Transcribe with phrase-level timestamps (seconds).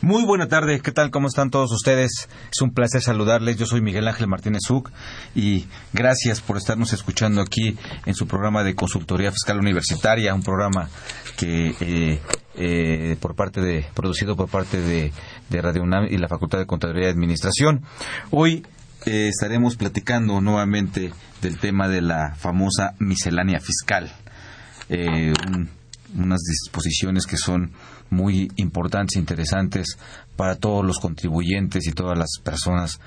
[0.00, 1.10] Muy buena tarde, ¿qué tal?
[1.10, 2.28] ¿Cómo están todos ustedes?
[2.52, 3.56] Es un placer saludarles.
[3.56, 4.90] Yo soy Miguel Ángel Martínez Zuc
[5.34, 7.76] y gracias por estarnos escuchando aquí
[8.06, 10.88] en su programa de Consultoría Fiscal Universitaria, un programa
[11.36, 12.20] que eh,
[12.54, 15.12] eh, por parte de producido por parte de,
[15.50, 17.82] Radio UNAM y la Facultad de Contaduría y Administración.
[18.30, 18.64] Hoy
[19.04, 21.12] eh, estaremos platicando nuevamente
[21.42, 24.12] del tema de la famosa miscelánea fiscal.
[24.90, 25.70] Eh, un-
[26.16, 27.72] unas disposiciones que son
[28.10, 29.98] muy importantes e interesantes
[30.36, 33.00] para todos los contribuyentes y todas las personas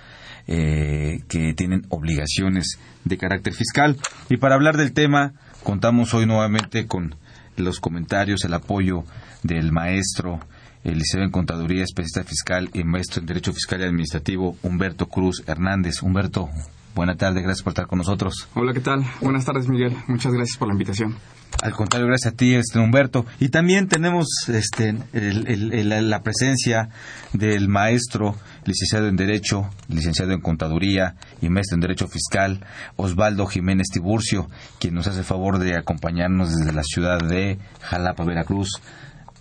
[0.47, 3.97] eh, que tienen obligaciones de carácter fiscal.
[4.29, 7.15] Y para hablar del tema, contamos hoy nuevamente con
[7.57, 9.03] los comentarios, el apoyo
[9.43, 10.39] del maestro,
[10.83, 15.43] el licenciado en Contaduría, especialista fiscal y maestro en Derecho Fiscal y Administrativo, Humberto Cruz
[15.45, 16.01] Hernández.
[16.01, 16.49] Humberto,
[16.95, 18.47] buena tarde, gracias por estar con nosotros.
[18.55, 19.03] Hola, ¿qué tal?
[19.21, 19.95] Buenas tardes, Miguel.
[20.07, 21.15] Muchas gracias por la invitación.
[21.61, 23.25] Al contrario, gracias a ti, este Humberto.
[23.39, 26.89] Y también tenemos este, el- el- el- la presencia
[27.33, 33.87] del maestro, licenciado en Derecho, licenciado en Contaduría y maestro en Derecho Fiscal, Osvaldo Jiménez
[33.91, 34.47] Tiburcio,
[34.79, 38.69] quien nos hace el favor de acompañarnos desde la ciudad de Jalapa, Veracruz.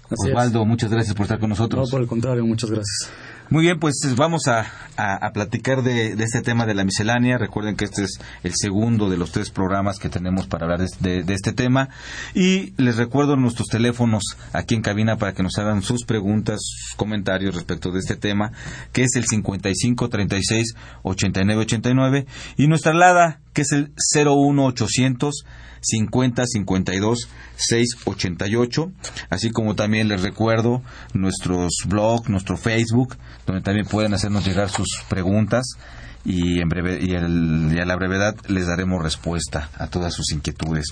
[0.06, 0.31] Así es.
[0.31, 1.89] Osvaldo, muchas gracias por estar con nosotros.
[1.89, 3.11] No, por el contrario, muchas gracias.
[3.51, 4.65] Muy bien, pues vamos a,
[4.97, 7.37] a- platicar de, este tema de la miscelánea.
[7.37, 11.25] Recuerden que este es el segundo de los tres programas que tenemos para hablar de,
[11.25, 11.89] de- este tema.
[12.33, 16.95] Y les recuerdo nuestros teléfonos aquí en cabina para que nos hagan sus preguntas, sus
[16.97, 18.53] comentarios respecto de este tema,
[18.93, 25.44] que es el 55 36 89 89 y nuestra alada, que es el 01 800
[25.81, 28.93] 50 52 688
[29.31, 30.83] así como también les recuerdo
[31.15, 35.77] nuestros blogs, nuestro Facebook donde también pueden hacernos llegar sus preguntas
[36.25, 40.89] y, en breve, y, a la brevedad les daremos respuesta a todas sus inquietudes.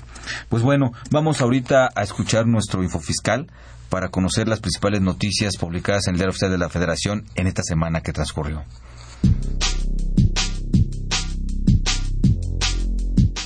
[0.48, 3.46] Pues bueno, vamos ahorita a escuchar nuestro infofiscal
[3.88, 7.62] para conocer las principales noticias publicadas en el Diario Oficial de la Federación en esta
[7.62, 8.64] semana que transcurrió.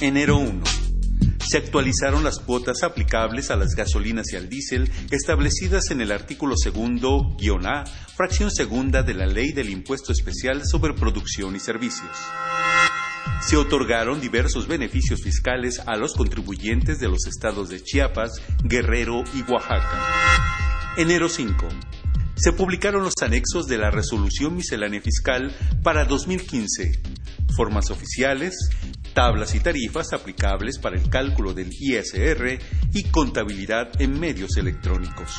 [0.01, 0.82] Enero 1.
[1.53, 6.57] Se actualizaron las cuotas aplicables a las gasolinas y al diésel establecidas en el artículo
[6.57, 12.17] segundo guion A, fracción segunda de la Ley del Impuesto Especial sobre Producción y Servicios.
[13.43, 18.31] Se otorgaron diversos beneficios fiscales a los contribuyentes de los estados de Chiapas,
[18.65, 20.01] Guerrero y Oaxaca.
[20.97, 21.69] Enero 5.
[22.35, 27.03] Se publicaron los anexos de la Resolución Miscelánea Fiscal para 2015,
[27.55, 28.55] formas oficiales,
[29.13, 32.59] tablas y tarifas aplicables para el cálculo del ISR
[32.93, 35.31] y contabilidad en medios electrónicos.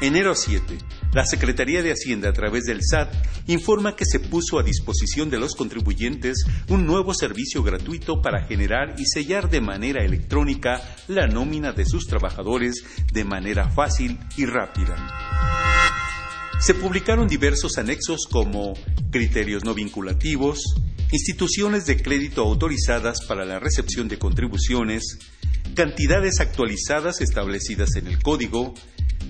[0.00, 0.78] Enero 7.
[1.12, 3.12] La Secretaría de Hacienda a través del SAT
[3.48, 8.94] informa que se puso a disposición de los contribuyentes un nuevo servicio gratuito para generar
[8.96, 14.96] y sellar de manera electrónica la nómina de sus trabajadores de manera fácil y rápida.
[16.60, 18.74] Se publicaron diversos anexos como
[19.10, 20.58] criterios no vinculativos,
[21.12, 25.18] instituciones de crédito autorizadas para la recepción de contribuciones,
[25.74, 28.74] cantidades actualizadas establecidas en el código,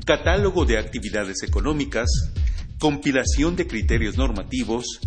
[0.06, 2.08] catálogo de actividades económicas,
[2.78, 4.98] compilación de criterios normativos,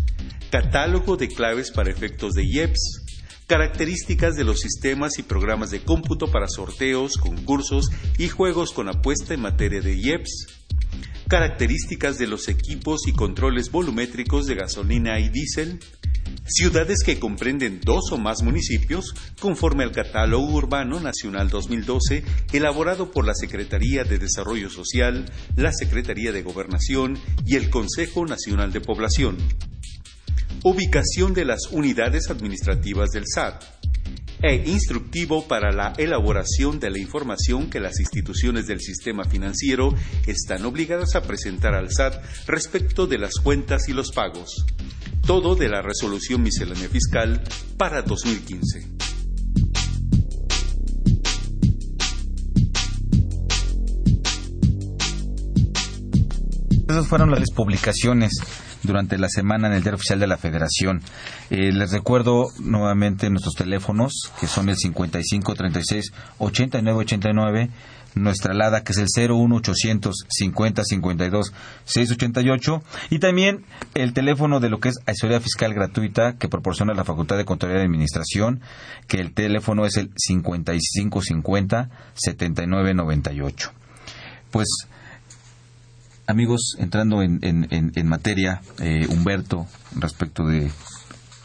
[0.50, 3.02] catálogo de claves para efectos de IEPS,
[3.48, 9.34] características de los sistemas y programas de cómputo para sorteos, concursos y juegos con apuesta
[9.34, 10.62] en materia de IEPS,
[11.32, 15.80] características de los equipos y controles volumétricos de gasolina y diésel,
[16.44, 22.22] ciudades que comprenden dos o más municipios, conforme al Catálogo Urbano Nacional 2012,
[22.52, 25.24] elaborado por la Secretaría de Desarrollo Social,
[25.56, 29.38] la Secretaría de Gobernación y el Consejo Nacional de Población.
[30.64, 33.64] Ubicación de las unidades administrativas del SAT
[34.42, 39.94] e instructivo para la elaboración de la información que las instituciones del sistema financiero
[40.26, 44.66] están obligadas a presentar al SAT respecto de las cuentas y los pagos.
[45.24, 47.42] Todo de la resolución miscelánea fiscal
[47.76, 48.92] para 2015.
[56.88, 58.32] Esas fueron las publicaciones
[58.82, 61.02] durante la semana en el Diario Oficial de la Federación.
[61.50, 67.70] Eh, les recuerdo nuevamente nuestros teléfonos, que son el 55 36 89 89
[68.14, 71.52] nuestra alada que es el 01800 50 52
[71.84, 73.64] 688 y también
[73.94, 77.82] el teléfono de lo que es asesoría fiscal gratuita que proporciona la Facultad de Contaduría
[77.82, 78.60] y Administración
[79.08, 83.72] que el teléfono es el 55 50 79 98
[84.50, 84.68] pues
[86.26, 89.66] amigos entrando en, en, materia eh, Humberto
[89.96, 90.70] respecto de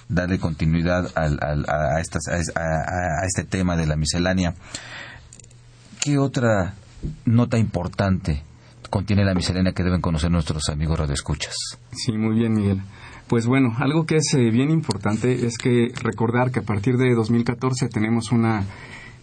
[0.09, 4.53] darle continuidad al, a, estas, a este tema de la miscelánea
[6.07, 6.73] ¿Qué otra
[7.25, 8.41] nota importante
[8.89, 11.53] contiene la miscelánea que deben conocer nuestros amigos radioescuchas?
[11.91, 12.81] Sí, muy bien, Miguel.
[13.27, 17.13] Pues bueno, algo que es eh, bien importante es que recordar que a partir de
[17.13, 18.63] 2014 tenemos una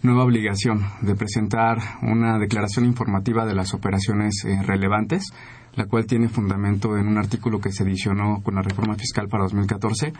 [0.01, 5.31] nueva obligación de presentar una declaración informativa de las operaciones eh, relevantes,
[5.75, 9.43] la cual tiene fundamento en un artículo que se adicionó con la reforma fiscal para
[9.43, 10.13] 2014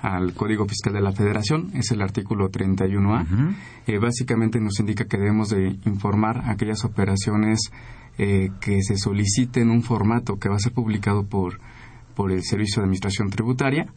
[0.00, 3.56] al Código Fiscal de la Federación, es el artículo 31A.
[3.86, 7.58] Eh, básicamente nos indica que debemos de informar aquellas operaciones
[8.16, 11.60] eh, que se soliciten un formato que va a ser publicado por,
[12.14, 13.92] por el Servicio de Administración Tributaria.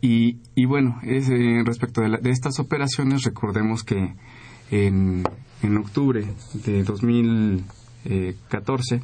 [0.00, 4.14] Y, y bueno, es, eh, respecto de, de, estas operaciones, recordemos que
[4.70, 5.24] en,
[5.62, 6.24] en octubre
[6.64, 9.02] de 2014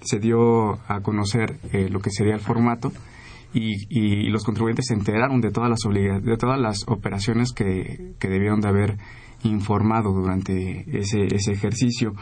[0.00, 1.60] se dio a conocer
[1.90, 2.90] lo que sería el formato
[3.54, 5.78] y, los contribuyentes se enteraron de todas las
[6.22, 8.98] de todas las operaciones que, que debieron de haber
[9.44, 12.14] informado durante ese, ese ejercicio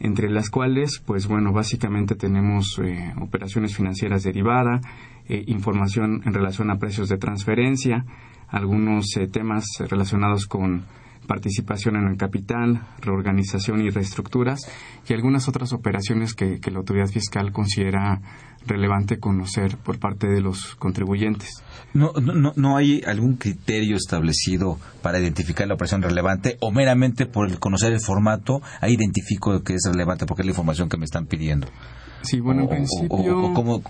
[0.00, 4.80] entre las cuales, pues bueno, básicamente tenemos eh, operaciones financieras derivadas,
[5.28, 8.06] eh, información en relación a precios de transferencia,
[8.48, 10.84] algunos eh, temas relacionados con
[11.30, 14.58] participación en el capital, reorganización y reestructuras
[15.08, 18.20] y algunas otras operaciones que, la autoridad fiscal considera
[18.66, 21.62] relevante conocer por parte de los contribuyentes.
[21.94, 27.56] No, no, no hay algún criterio establecido para identificar la operación relevante o meramente por
[27.60, 31.26] conocer el formato, ahí identifico que es relevante porque es la información que me están
[31.26, 31.68] pidiendo.
[32.22, 33.52] Sí, bueno, en principio...
[33.54, 33.80] cómo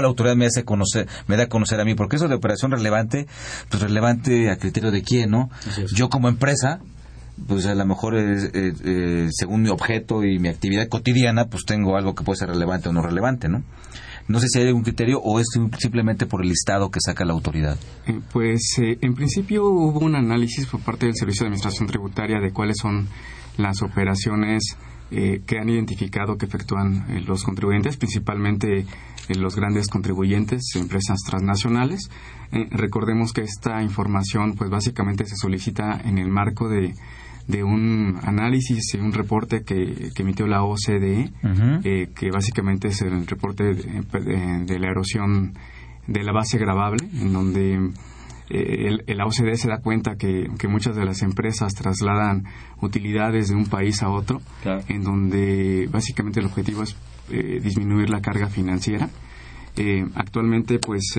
[0.00, 2.70] la autoridad me hace conocer, me da a conocer a mí, porque eso de operación
[2.70, 3.26] relevante,
[3.68, 5.50] pues relevante a criterio de quién, ¿no?
[5.94, 6.80] Yo como empresa,
[7.46, 12.14] pues a lo mejor eh, según mi objeto y mi actividad cotidiana, pues tengo algo
[12.14, 13.62] que puede ser relevante o no relevante, ¿no?
[14.28, 15.48] No sé si hay algún criterio o es
[15.78, 17.76] simplemente por el listado que saca la autoridad.
[18.06, 22.38] Eh, pues eh, en principio hubo un análisis por parte del Servicio de Administración Tributaria
[22.38, 23.08] de cuáles son
[23.56, 24.76] las operaciones
[25.14, 28.86] eh, que han identificado que efectúan eh, los contribuyentes, principalmente eh,
[29.28, 32.10] los grandes contribuyentes, empresas transnacionales.
[32.70, 36.94] recordemos que esta información, pues básicamente se solicita en el marco de,
[37.46, 41.30] de un análisis y un reporte que, emitió la OCDE,
[42.14, 45.54] que básicamente es el reporte de, la erosión
[46.06, 47.90] de la base gravable, en donde
[48.50, 52.44] eh, el, la OCDE se da cuenta que, muchas de las empresas trasladan
[52.80, 54.40] utilidades de un país a otro,
[54.88, 56.96] en donde básicamente el objetivo es
[57.30, 59.08] eh, disminuir la carga financiera.
[59.76, 61.18] Eh, actualmente, pues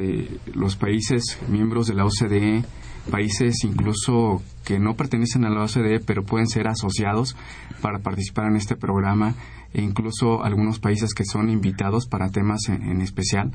[0.53, 2.63] los países miembros de la OCDE,
[3.09, 7.35] países incluso que no pertenecen a la OCDE, pero pueden ser asociados
[7.81, 9.35] para participar en este programa,
[9.73, 13.51] e incluso algunos países que son invitados para temas en especial,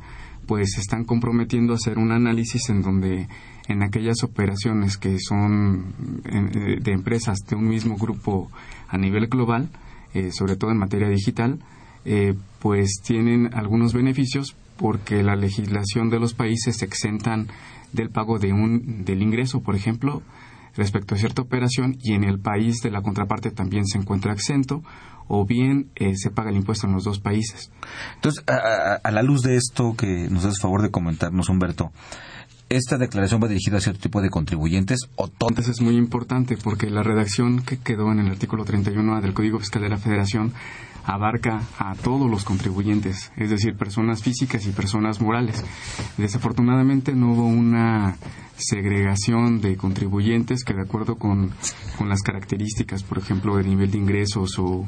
[0.48, 3.28] pues están comprometiendo a hacer un análisis en donde
[3.68, 5.94] en aquellas operaciones que son
[6.24, 8.50] eh, de empresas de un mismo grupo
[8.88, 9.68] a nivel global,
[10.14, 11.58] eh, sobre todo en materia digital,
[12.04, 17.48] eh, pues tienen algunos beneficios porque la legislación de los países se exentan
[17.92, 20.22] del pago de un, del ingreso, por ejemplo,
[20.76, 24.82] respecto a cierta operación y en el país de la contraparte también se encuentra exento
[25.26, 27.70] o bien se paga el impuesto en los dos países.
[28.14, 31.92] Entonces, a, la luz de esto que nos das favor de comentarnos, Humberto,
[32.70, 36.90] esta declaración va dirigida a cierto tipo de contribuyentes o Entonces es muy importante porque
[36.90, 40.52] la redacción que quedó en el artículo 31 del Código Fiscal de la Federación
[41.08, 45.64] abarca a todos los contribuyentes, es decir, personas físicas y personas morales.
[46.18, 48.16] Desafortunadamente no hubo una
[48.56, 51.52] segregación de contribuyentes que de acuerdo con,
[52.06, 54.86] las características, por ejemplo, del nivel de ingresos o,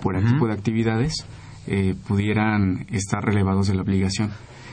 [0.00, 1.26] por el tipo de actividades,
[1.66, 4.30] eh, pudieran estar relevados de la obligación.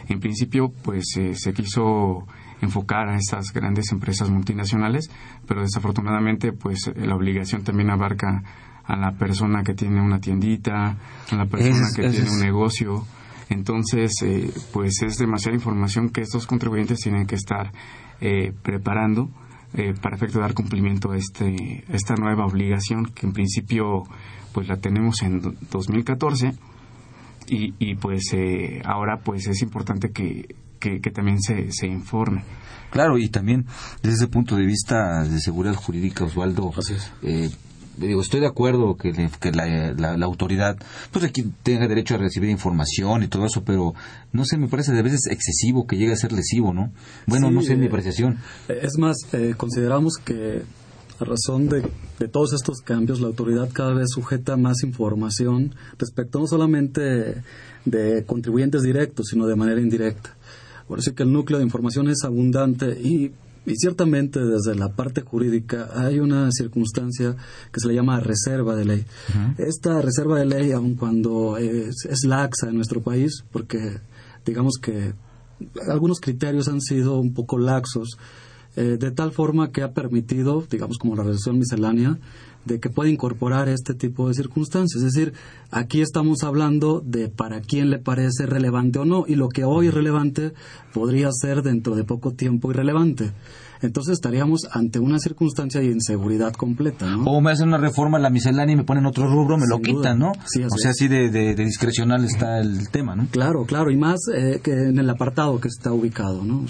[0.07, 2.25] En principio, pues eh, se quiso
[2.61, 5.09] enfocar a estas grandes empresas multinacionales,
[5.45, 8.43] pero desafortunadamente pues la obligación también abarca
[8.87, 10.97] a la persona que tiene una tiendita,
[11.31, 13.05] a la persona que tiene un negocio.
[13.49, 17.71] Entonces, eh, pues es demasiada información que estos contribuyentes tienen que estar
[18.21, 19.29] eh, preparando
[19.73, 24.03] eh, para efecto dar cumplimiento a, este, esta nueva obligación que en principio
[24.53, 26.53] pues la tenemos en 2014
[27.47, 28.33] y, y pues
[28.85, 30.47] ahora pues es importante que,
[30.79, 32.43] que, también se, se informe.
[32.91, 33.65] Claro, y también
[34.01, 36.71] desde ese punto de vista de seguridad jurídica, Osvaldo,
[37.23, 37.49] eh,
[37.97, 40.77] digo, estoy de acuerdo que, que la, la, autoridad
[41.11, 43.93] pues aquí tenga derecho a recibir información y todo eso, pero
[44.31, 46.91] no sé, me parece de veces excesivo que llegue a ser lesivo, ¿no?
[47.27, 48.37] Bueno, no sé mi apreciación.
[48.67, 50.63] Es más, eh, consideramos que
[51.19, 51.81] a razón de,
[52.19, 57.41] de, todos estos cambios, la autoridad cada vez sujeta más información respecto no solamente
[57.85, 60.35] de contribuyentes directos, sino de manera indirecta.
[60.87, 63.31] Por eso que el núcleo de información es abundante y
[63.65, 67.35] y ciertamente desde la parte jurídica hay una circunstancia
[67.71, 69.05] que se le llama reserva de ley.
[69.57, 73.99] Esta reserva de ley, aun cuando es, laxa en nuestro país, porque
[74.45, 75.13] digamos que
[75.89, 78.17] algunos criterios han sido un poco laxos,
[78.75, 82.19] eh, de tal forma que ha permitido, digamos como la resolución miscelánea,
[82.65, 85.03] de que puede incorporar este tipo de circunstancias.
[85.03, 85.33] Es decir,
[85.71, 89.87] aquí estamos hablando de para quién le parece relevante o no, y lo que hoy
[89.87, 90.53] es relevante
[90.93, 93.31] podría ser dentro de poco tiempo irrelevante.
[93.81, 97.23] Entonces estaríamos ante una circunstancia de inseguridad completa, ¿no?
[97.25, 99.79] O me hacen una reforma a la miscelánea y me ponen otro rubro, me lo
[99.79, 100.31] quitan, ¿no?
[100.31, 103.27] o sea, así de, discrecional está el tema, ¿no?
[103.27, 106.65] Claro, claro, y más eh, que en el apartado que está ubicado, ¿no?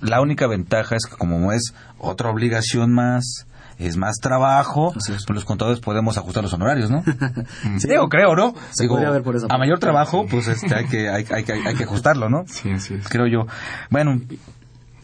[0.00, 3.46] La única ventaja es que como es otra obligación más,
[3.78, 7.02] es más trabajo, pues los contadores podemos ajustar los honorarios, ¿no?
[7.78, 8.54] sí, Digo, creo, ¿no?
[9.48, 12.44] a mayor trabajo, pues este, hay, que, hay, hay, hay, que ajustarlo, ¿no?
[12.46, 13.08] Sí, así es.
[13.08, 13.46] Creo yo.
[13.90, 14.20] Bueno,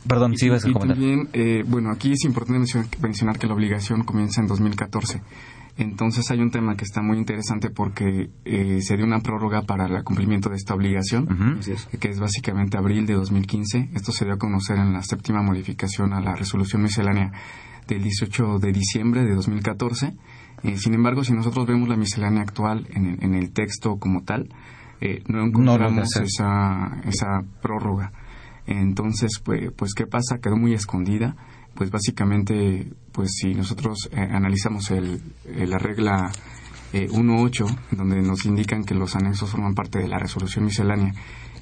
[0.06, 0.96] perdón, sí vas a comentar.
[0.96, 2.66] también, eh, bueno, aquí es importante
[3.00, 5.22] mencionar que la obligación comienza en 2014.
[5.76, 9.86] Entonces hay un tema que está muy interesante porque eh, se dio una prórroga para
[9.86, 11.60] el cumplimiento de esta obligación,
[11.98, 13.90] que es básicamente abril de 2015.
[13.94, 17.32] Esto se dio a conocer en la séptima modificación a la resolución miscelánea
[17.94, 20.14] del 18 de diciembre de 2014.
[20.62, 24.48] Eh, sin embargo, si nosotros vemos la miscelánea actual en el, texto como tal,
[25.00, 28.12] eh, no encontramos esa, esa prórroga.
[28.66, 30.38] Entonces, pues, pues, ¿qué pasa?
[30.38, 31.36] Quedó muy escondida.
[31.74, 36.30] Pues básicamente, pues si nosotros eh, analizamos el, la regla
[36.92, 41.14] 1.8, donde nos indican que los anexos forman parte de la resolución miscelánea,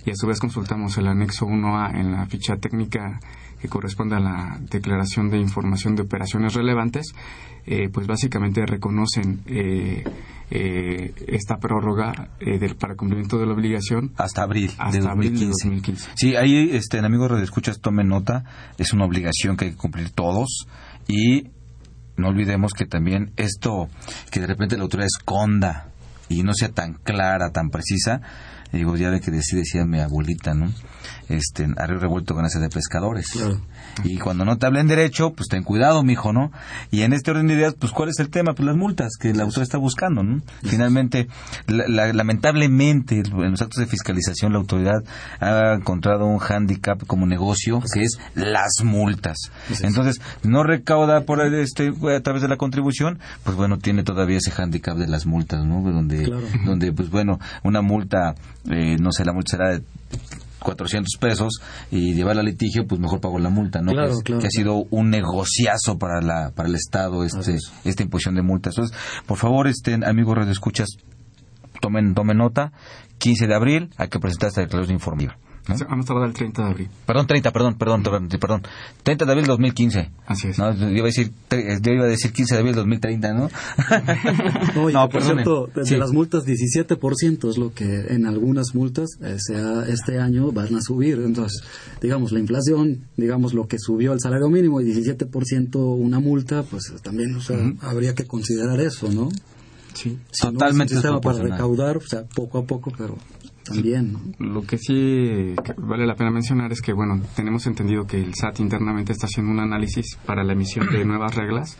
[0.04, 3.20] y a su vez consultamos el anexo 1A en la ficha técnica
[3.60, 7.14] que corresponde a la Declaración de Información de Operaciones Relevantes,
[7.66, 10.04] eh, pues básicamente reconocen eh,
[10.50, 16.10] eh, esta prórroga del, para cumplimiento de la obligación hasta abril, hasta de, 2015.
[16.14, 18.44] Sí, ahí, este, amigos de escuchas, tomen nota,
[18.78, 20.66] es una obligación que hay que cumplir todos
[21.06, 21.48] y
[22.16, 23.88] no olvidemos que también esto,
[24.30, 25.88] que de repente la autoridad esconda
[26.28, 28.20] y no sea tan clara, tan precisa,
[28.72, 30.72] digo, ya de que decía, decía mi abuelita, ¿no?
[31.28, 33.26] Este, arroz revuelto con ese de pescadores.
[34.04, 36.52] Y cuando no te hablen derecho, pues ten cuidado, mijo, ¿no?
[36.90, 38.54] Y en este orden de ideas, pues ¿cuál es el tema?
[38.54, 40.40] Pues las multas que el autor está buscando, ¿no?
[40.62, 41.28] Finalmente,
[41.66, 45.02] lamentablemente, en los actos de fiscalización, la autoridad
[45.40, 49.36] ha encontrado un hándicap como negocio, que es las multas.
[49.82, 54.50] Entonces, no recauda por este, a través de la contribución, pues bueno, tiene todavía ese
[54.50, 55.82] hándicap de las multas, ¿no?
[55.82, 56.30] Donde,
[56.64, 58.34] donde pues bueno, una multa
[58.70, 59.82] eh, no sé, la multa será de
[60.60, 61.60] 400 pesos
[61.90, 63.92] y llevar al litigio, pues mejor pago la multa, ¿no?
[64.24, 68.74] que, ha sido un negociazo para la para el Estado este esta imposición de multas.
[68.76, 68.96] Entonces,
[69.26, 70.88] por favor, estén amigos de escuchas,
[71.80, 72.72] tomen tomen nota.
[73.18, 75.36] 15 de abril hay que presentar esta declaración informativa.
[75.68, 76.88] Vamos a hablar del 30 de abril.
[77.04, 78.02] Perdón, 30, perdón, perdón,
[78.40, 78.62] perdón.
[79.02, 80.10] 30 de abril 2015.
[80.26, 80.58] Así es.
[80.58, 83.50] No, yo, iba a decir, yo iba a decir 15 de abril 2030, ¿no?
[84.74, 89.36] no, no por cierto, de las multas 17% es lo que en algunas multas eh,
[89.38, 91.20] sea, este año van a subir.
[91.24, 91.62] Entonces,
[92.00, 96.92] digamos, la inflación, digamos, lo que subió el salario mínimo y 17% una multa, pues
[97.02, 99.28] también o sea, habría que considerar eso, ¿no?
[99.94, 100.94] Sí, totalmente.
[100.94, 103.16] No para recaudar, o sea, poco a poco, pero
[103.68, 104.34] también.
[104.38, 108.60] Lo que sí vale la pena mencionar es que, bueno, tenemos entendido que el SAT
[108.60, 111.78] internamente está haciendo un análisis para la emisión de nuevas reglas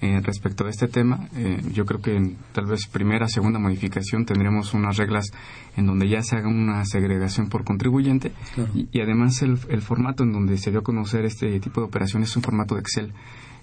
[0.00, 1.28] eh, respecto a este tema.
[1.36, 5.30] Eh, yo creo que en tal vez primera, segunda modificación tendremos unas reglas
[5.76, 8.32] en donde ya se haga una segregación por contribuyente
[8.74, 12.36] y, además el, formato en donde se dio a conocer este tipo de operaciones es
[12.36, 13.12] un formato de Excel.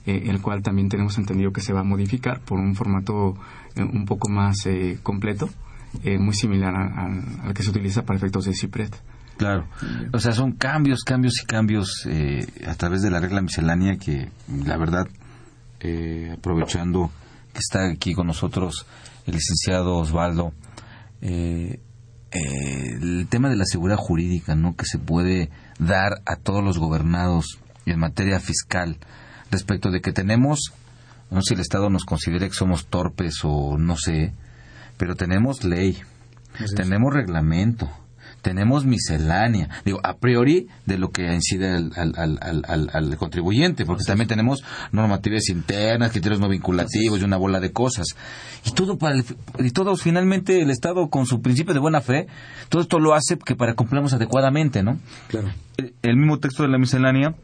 [0.06, 3.36] Eh, el cual también tenemos entendido que se va a modificar por un formato
[3.76, 4.56] un poco más
[5.04, 5.50] completo
[6.03, 8.94] eh, muy similar al que se utiliza para efectos de CIPRED.
[9.38, 9.67] Claro.
[10.13, 14.29] O sea, son cambios, cambios y cambios eh, a través de la regla miscelánea que,
[14.65, 15.08] la verdad,
[15.79, 17.12] eh, aprovechando
[17.53, 18.86] que está aquí con nosotros
[19.25, 20.53] el licenciado Osvaldo,
[21.22, 21.79] el
[23.29, 24.75] tema de la seguridad jurídica, ¿no?
[24.75, 28.98] Que se puede dar a todos los gobernados en materia fiscal
[29.51, 30.74] respecto de que tenemos,
[31.29, 34.34] no sé si el Estado nos considera que somos torpes o no sé,
[34.98, 35.98] pero tenemos ley,
[36.75, 37.89] tenemos reglamento,
[38.42, 44.04] tenemos miscelánea, digo, a priori de lo que incide al, al, al, al contribuyente, porque
[44.06, 48.08] también tenemos normativas internas, criterios no vinculativos y una bola de cosas.
[48.66, 49.18] Y todo para
[49.60, 52.27] y todos finalmente el Estado con su principio de buena fe,
[52.70, 54.98] todo esto lo hace que para cumplamos adecuadamente, ¿no?
[55.27, 55.50] Claro.
[55.77, 57.36] el mismo texto de la miscelánea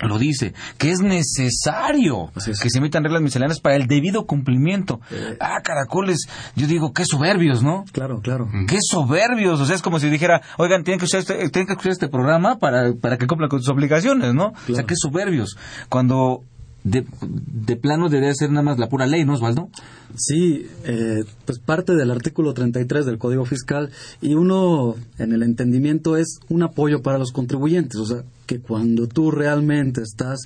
[0.00, 5.00] lo dice, que es necesario que se emitan reglas misceláneas para el debido cumplimiento.
[5.10, 5.36] Eh.
[5.40, 7.84] Ah, caracoles, yo digo, qué soberbios, ¿no?
[7.92, 8.48] Claro, claro.
[8.68, 11.72] Qué soberbios, o sea, es como si dijera, oigan, tienen que usar este, tienen que
[11.72, 14.52] escuchar este programa para, para que cumplan con sus obligaciones, ¿no?
[14.68, 15.56] O sea, qué soberbios.
[15.88, 16.42] Cuando
[16.86, 19.68] de, de plano debería ser nada más la pura ley, ¿no, Osvaldo?
[20.14, 23.90] Sí, eh, pues parte del artículo 33 del Código Fiscal
[24.22, 29.08] y uno en el entendimiento es un apoyo para los contribuyentes, o sea, que cuando
[29.08, 30.42] tú realmente estás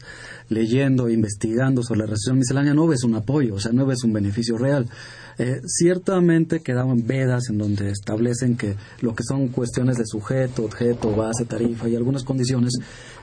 [0.49, 4.15] leyendo investigando sobre la recesión miscelánea no ves un apoyo, o sea, no ves un
[4.15, 4.89] beneficio real.
[5.39, 11.15] Eh, ciertamente quedaban vedas en donde establecen que lo que son cuestiones de sujeto, objeto,
[11.15, 12.75] base, tarifa y algunas condiciones,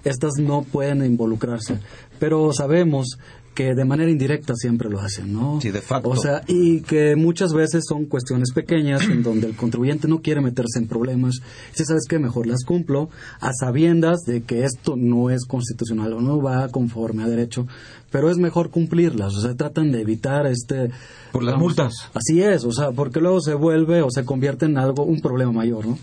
[0.08, 1.80] estas no pueden involucrarse.
[2.20, 3.18] Pero sabemos
[3.58, 5.60] que de manera indirecta siempre lo hacen, ¿no?
[5.60, 6.10] Sí, de facto.
[6.10, 10.42] O sea, y que muchas veces son cuestiones pequeñas en donde el contribuyente no quiere
[10.42, 11.40] meterse en problemas.
[11.74, 13.10] Si sabes que mejor las cumplo
[13.40, 17.66] a sabiendas de que esto no es constitucional o no va conforme a derecho,
[18.12, 19.34] pero es mejor cumplirlas.
[19.36, 20.92] O sea, tratan de evitar este.
[21.32, 21.94] Por las multas.
[22.14, 25.52] Así es, o sea, porque luego se vuelve o se convierte en algo, un problema
[25.52, 25.98] mayor, ¿no?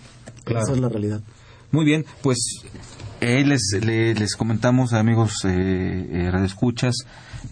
[0.44, 1.20] Esa es la realidad.
[1.70, 2.38] Muy bien, pues
[3.24, 6.94] eh, les, les, comentamos, amigos eh, eh radioescuchas,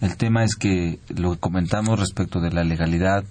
[0.01, 3.23] el tema es que lo que comentamos respecto de la legalidad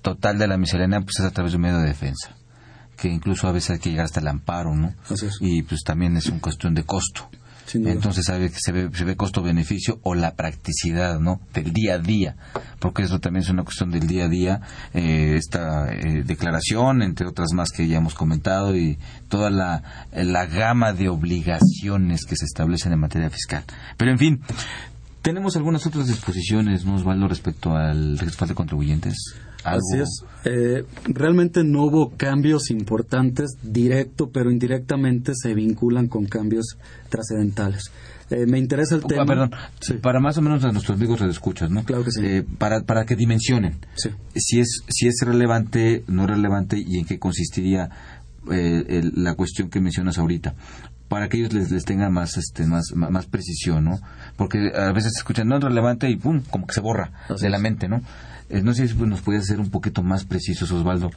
[0.00, 2.34] total de la miscelánea pues es a través de un medio de defensa,
[2.96, 4.94] que incluso a veces hay que llegar hasta el amparo, ¿no?
[5.40, 7.28] Y pues también es una cuestión de costo.
[7.74, 11.40] Entonces sabe se ve, se ve costo-beneficio o la practicidad, ¿no?
[11.52, 12.36] Del día a día,
[12.78, 14.60] porque eso también es una cuestión del día a día.
[14.94, 18.98] Eh, esta eh, declaración, entre otras más que ya hemos comentado, y
[19.28, 23.64] toda la, la gama de obligaciones que se establecen en materia fiscal.
[23.96, 24.40] Pero en fin,
[25.22, 29.34] tenemos algunas otras disposiciones, ¿no, Osvaldo, respecto al registro de contribuyentes?
[29.64, 30.24] Así es.
[30.44, 37.90] Eh, realmente no hubo cambios importantes, directo, pero indirectamente se vinculan con cambios trascendentales.
[38.30, 39.26] Eh, me interesa el tema.
[39.26, 39.50] Perdón,
[40.02, 41.84] para más o menos a nuestros amigos escuchas, ¿no?
[41.84, 42.20] Claro que sí.
[42.24, 43.78] Eh, para, para que dimensionen
[44.34, 47.90] si, es, si es relevante, no relevante y en qué consistiría
[48.46, 50.54] la cuestión que mencionas ahorita
[51.08, 53.98] para que ellos les, les tengan más este más, más precisión, ¿no?
[54.36, 57.58] Porque a veces escuchan no es relevante y pum, como que se borra de la
[57.58, 58.02] mente, ¿no?
[58.50, 61.10] Eh, no sé si nos puedes hacer un poquito más precisos, Osvaldo,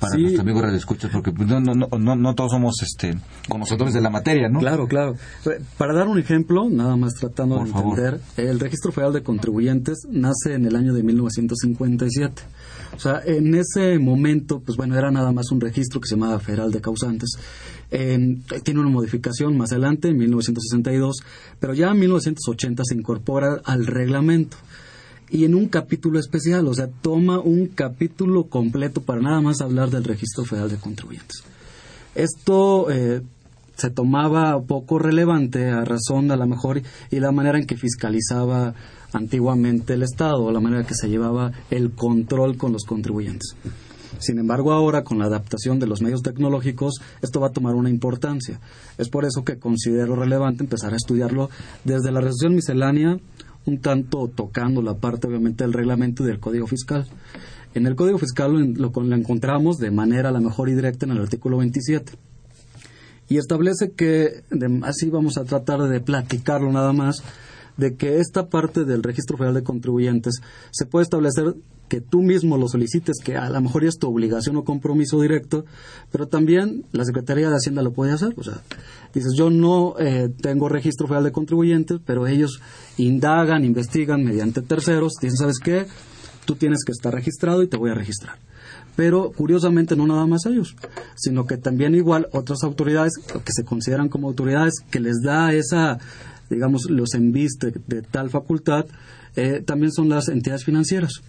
[0.00, 0.22] para sí.
[0.22, 3.16] nuestros amigos radioescuchas, porque pues, no, no, no, no, todos somos este,
[3.48, 4.58] conocedores de la materia, ¿no?
[4.58, 5.16] Claro, claro.
[5.78, 10.54] Para dar un ejemplo, nada más tratando de entender, el Registro Federal de Contribuyentes nace
[10.54, 12.42] en el año de 1957.
[12.96, 16.40] O sea, en ese momento, pues bueno, era nada más un registro que se llamaba
[16.40, 17.30] Federal de Causantes.
[17.90, 21.16] tiene una modificación más adelante, en 1962,
[21.60, 24.56] pero ya en 1980 se incorpora al reglamento
[25.30, 29.90] y en un capítulo especial, o sea, toma un capítulo completo para nada más hablar
[29.90, 31.42] del registro federal de contribuyentes.
[32.14, 33.22] Esto eh,
[33.76, 38.74] se tomaba poco relevante a razón a lo mejor y la manera en que fiscalizaba
[39.12, 43.56] antiguamente el Estado, la manera en que se llevaba el control con los contribuyentes.
[44.18, 47.90] Sin embargo, ahora con la adaptación de los medios tecnológicos, esto va a tomar una
[47.90, 48.60] importancia.
[48.96, 51.50] Es por eso que considero relevante empezar a estudiarlo
[51.84, 53.18] desde la resolución miscelánea
[53.66, 57.06] un tanto tocando la parte obviamente del reglamento y del código fiscal.
[57.74, 61.12] En el código fiscal lo, lo, encontramos de manera a la mejor y directa en
[61.12, 62.12] el artículo 27
[63.28, 64.44] y establece que,
[64.82, 67.22] así vamos a tratar de platicarlo nada más,
[67.76, 71.54] de que esta parte del registro federal de contribuyentes se puede establecer
[71.88, 75.64] que tú mismo lo solicites, que a lo mejor es tu obligación o compromiso directo,
[76.10, 78.34] pero también la Secretaría de Hacienda lo puede hacer.
[78.36, 78.60] O sea,
[79.14, 82.60] dices, yo no eh, tengo registro federal de contribuyentes, pero ellos
[82.98, 85.86] indagan, investigan mediante terceros, dicen, ¿sabes qué?
[86.44, 88.38] Tú tienes que estar registrado y te voy a registrar.
[88.96, 90.74] Pero curiosamente no nada más ellos,
[91.16, 95.98] sino que también igual otras autoridades que se consideran como autoridades que les da esa,
[96.48, 98.86] digamos, los enviste de tal facultad,
[99.36, 101.22] eh, también son las entidades financieras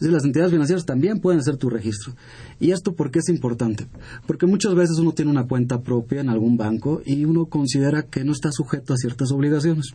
[0.00, 2.14] las entidades financieras también pueden hacer tu registro.
[2.60, 3.86] ¿Y esto por qué es importante?
[4.26, 8.24] Porque muchas veces uno tiene una cuenta propia en algún banco y uno considera que
[8.24, 9.94] no está sujeto a ciertas obligaciones.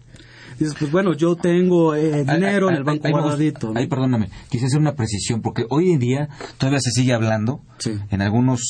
[0.57, 3.71] Dices, pues bueno, yo tengo eh, dinero en el banco guardadito.
[3.75, 7.61] Ahí, perdóname, quise hacer una precisión, porque hoy en día todavía se sigue hablando
[8.09, 8.61] en algunos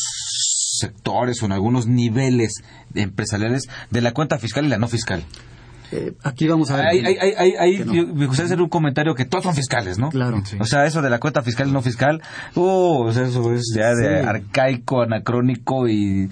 [0.79, 2.61] sectores o en algunos niveles
[2.93, 5.23] empresariales de la cuenta fiscal y la no fiscal.
[5.91, 6.85] Eh, aquí vamos a ver.
[6.87, 10.09] Ahí, me gustaría hacer un comentario que todos son fiscales, ¿no?
[10.09, 10.41] Claro.
[10.59, 12.21] O sea, eso de la cuenta fiscal y no fiscal,
[12.55, 16.29] uh, o sea, eso es ya de arcaico, anacrónico y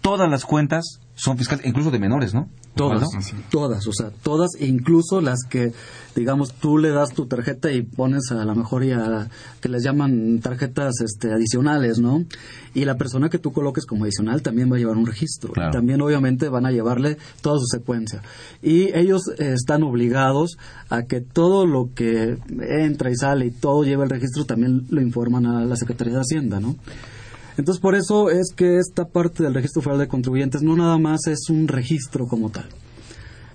[0.00, 2.48] todas las cuentas son fiscales, incluso de menores, ¿no?
[2.74, 3.08] Todas, ¿No?
[3.50, 5.72] todas, o sea, todas, incluso las que,
[6.14, 9.26] digamos, tú le das tu tarjeta y pones a la mejor y a
[9.62, 12.26] que les llaman tarjetas este, adicionales, ¿no?
[12.74, 15.54] Y la persona que tú coloques como adicional también va a llevar un registro.
[15.54, 15.72] Claro.
[15.72, 18.20] También, obviamente, van a llevarle toda su secuencia.
[18.60, 20.58] Y ellos eh, están obligados
[20.90, 25.00] a que todo lo que entra y sale y todo lleva el registro también lo
[25.00, 26.76] informan a la Secretaría de Hacienda, ¿no?
[27.56, 31.26] Entonces, por eso es que esta parte del registro federal de contribuyentes no nada más
[31.26, 32.66] es un registro como tal.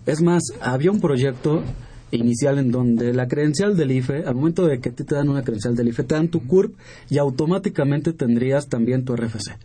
[0.06, 1.62] Es más, había un proyecto
[2.10, 5.76] inicial en donde la credencial del IFE, al momento de que te dan una credencial
[5.76, 6.76] del IFE, te dan tu CURP
[7.10, 9.58] y automáticamente tendrías también tu RFC.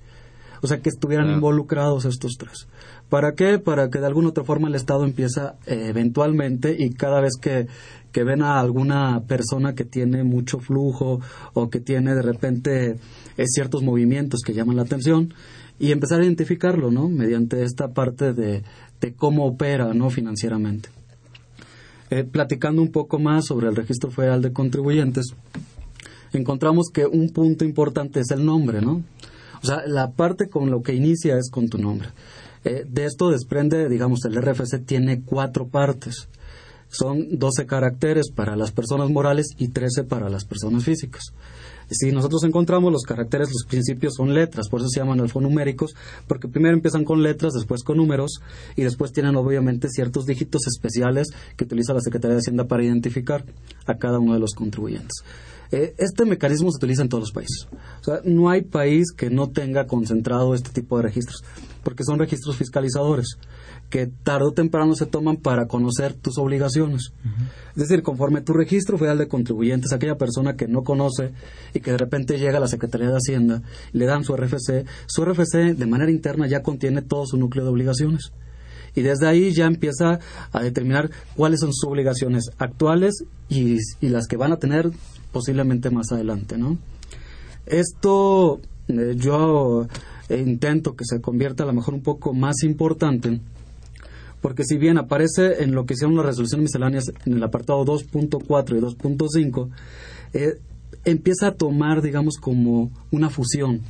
[0.62, 2.66] O sea, que estuvieran involucrados estos tres.
[3.08, 3.58] ¿Para qué?
[3.58, 7.68] Para que de alguna otra forma el Estado empieza eh, eventualmente y cada vez que,
[8.10, 11.20] que ven a alguna persona que tiene mucho flujo
[11.52, 12.96] o que tiene de repente
[13.36, 15.34] eh, ciertos movimientos que llaman la atención
[15.78, 17.08] y empezar a identificarlo, ¿no?
[17.08, 18.62] Mediante esta parte de,
[19.00, 20.10] de cómo opera, ¿no?
[20.10, 20.88] Financieramente.
[22.08, 25.34] Eh, platicando un poco más sobre el registro federal de contribuyentes,
[26.32, 29.02] encontramos que un punto importante es el nombre, ¿no?
[29.62, 32.08] O sea, la parte con lo que inicia es con tu nombre.
[32.64, 36.28] Eh, de esto desprende, digamos, el RFC tiene cuatro partes.
[36.88, 41.32] Son 12 caracteres para las personas morales y 13 para las personas físicas.
[41.90, 45.94] Si nosotros encontramos los caracteres, los principios son letras, por eso se llaman alfanuméricos,
[46.26, 48.40] porque primero empiezan con letras, después con números
[48.74, 53.44] y después tienen obviamente ciertos dígitos especiales que utiliza la Secretaría de Hacienda para identificar
[53.86, 55.22] a cada uno de los contribuyentes.
[55.72, 57.66] Eh, este mecanismo se utiliza en todos los países.
[58.00, 61.42] O sea, no hay país que no tenga concentrado este tipo de registros,
[61.82, 63.38] porque son registros fiscalizadores
[63.90, 67.12] que tarde o temprano se toman para conocer tus obligaciones.
[67.70, 71.32] Es decir, conforme tu registro federal de contribuyentes, aquella persona que no conoce
[71.74, 75.24] y que de repente llega a la Secretaría de Hacienda, le dan su RFC, su
[75.24, 78.32] RFC de manera interna ya contiene todo su núcleo de obligaciones.
[78.94, 80.20] Y desde ahí ya empieza
[80.52, 84.90] a determinar cuáles son sus obligaciones actuales y, y las que van a tener
[85.32, 86.78] posiblemente más adelante, ¿no?
[87.66, 89.86] Esto eh, yo
[90.28, 93.40] eh, intento que se convierta a lo mejor un poco más importante
[94.40, 98.76] porque si bien aparece en lo que son las resoluciones misceláneas en el apartado 2.4
[98.76, 99.68] y 2.5,
[100.32, 100.60] eh,
[101.04, 103.82] empieza a tomar, digamos, como una fusión.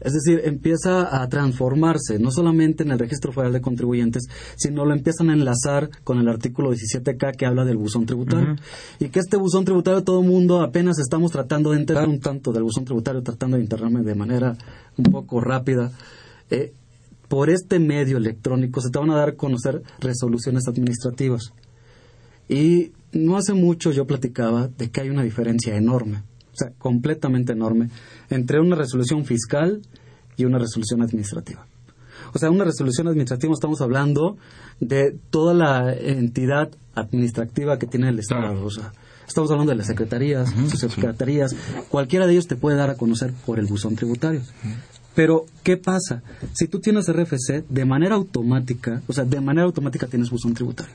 [0.00, 4.92] Es decir, empieza a transformarse, no solamente en el registro federal de contribuyentes, sino lo
[4.92, 8.56] empiezan a enlazar con el artículo 17K que habla del buzón tributario.
[8.98, 12.52] Y que este buzón tributario todo el mundo apenas estamos tratando de enterar un tanto
[12.52, 14.56] del buzón tributario, tratando de enterarme de manera
[14.98, 15.90] un poco rápida.
[16.50, 16.74] Eh,
[17.28, 21.52] por este medio electrónico se te van a dar a conocer resoluciones administrativas.
[22.48, 27.52] Y no hace mucho yo platicaba de que hay una diferencia enorme, o sea, completamente
[27.52, 27.88] enorme,
[28.30, 29.80] entre una resolución fiscal
[30.36, 31.66] y una resolución administrativa.
[32.32, 34.36] O sea, una resolución administrativa estamos hablando
[34.80, 38.64] de toda la entidad administrativa que tiene el Estado.
[38.64, 38.92] O sea,
[39.26, 41.54] estamos hablando de las secretarías, sus secretarías.
[41.88, 44.40] Cualquiera de ellos te puede dar a conocer por el buzón tributario.
[45.14, 46.22] Pero, ¿qué pasa?
[46.52, 50.94] Si tú tienes RFC, de manera automática, o sea, de manera automática tienes buzón tributario.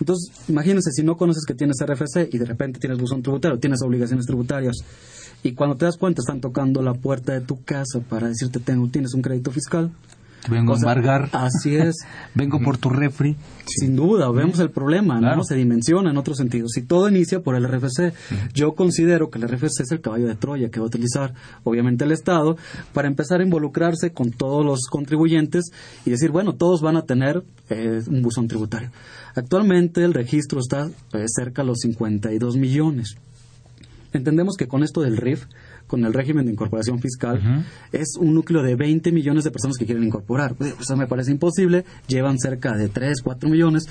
[0.00, 3.82] Entonces, imagínense, si no conoces que tienes RFC y de repente tienes buzón tributario, tienes
[3.82, 4.76] obligaciones tributarias,
[5.42, 8.88] y cuando te das cuenta están tocando la puerta de tu casa para decirte, tengo,
[8.88, 9.90] tienes un crédito fiscal.
[10.48, 11.28] Vengo O sea, a embargar.
[11.32, 11.96] Así es.
[12.34, 13.36] Vengo por tu refri.
[13.66, 15.36] Sin duda, vemos el problema, Claro.
[15.36, 15.44] ¿no?
[15.44, 16.76] Se dimensiona en otros sentidos.
[16.78, 18.14] Y todo inicia por el RFC.
[18.54, 22.04] Yo considero que el RFC es el caballo de Troya que va a utilizar, obviamente,
[22.04, 22.56] el Estado
[22.94, 25.70] para empezar a involucrarse con todos los contribuyentes
[26.06, 28.90] y decir, bueno, todos van a tener eh, un buzón tributario.
[29.34, 33.16] Actualmente el registro está eh, cerca a los 52 millones.
[34.12, 35.44] Entendemos que con esto del RIF,
[35.88, 39.86] con el régimen de incorporación fiscal, es un núcleo de 20 millones de personas que
[39.86, 40.54] quieren incorporar.
[40.54, 41.84] Pues, Eso me parece imposible.
[42.06, 43.86] Llevan cerca de 3, 4 millones.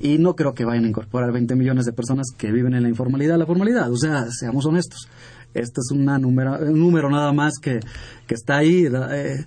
[0.00, 2.88] Y no creo que vayan a incorporar 20 millones de personas que viven en la
[2.88, 3.36] informalidad.
[3.36, 5.08] La formalidad, o sea, seamos honestos.
[5.52, 7.80] Este es una número, un número nada más que,
[8.26, 9.44] que está ahí eh,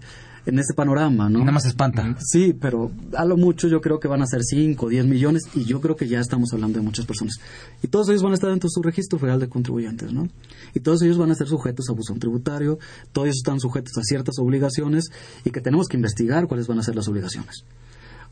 [0.48, 1.40] en ese panorama, ¿no?
[1.40, 2.16] Nada más espanta.
[2.20, 5.66] Sí, pero a lo mucho yo creo que van a ser 5, 10 millones y
[5.66, 7.36] yo creo que ya estamos hablando de muchas personas.
[7.84, 10.30] Y todos ellos van a estar dentro de su registro federal de contribuyentes, ¿no?
[10.74, 12.80] Y todos ellos van a ser sujetos a buzón tributario,
[13.12, 15.10] todos ellos están sujetos a ciertas obligaciones
[15.44, 17.66] y que tenemos que investigar cuáles van a ser las obligaciones.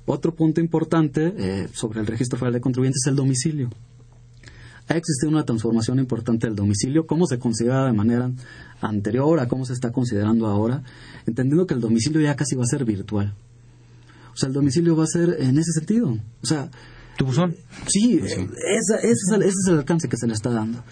[0.06, 3.70] Otro punto importante eh, sobre el registro federal de contribuyentes es el domicilio.
[4.88, 8.32] Ha existido una transformación importante del domicilio, cómo se consideraba de manera
[8.82, 10.84] anterior a cómo se está considerando ahora,
[11.26, 13.34] entendiendo que el domicilio ya casi va a ser virtual.
[14.34, 16.18] O sea, el domicilio va a ser en ese sentido.
[16.42, 16.70] O sea,
[17.18, 17.56] ¿Tu buzón?
[17.88, 18.42] Sí, esa-
[18.98, 20.84] ese, es el, ese es el alcance que se le está dando.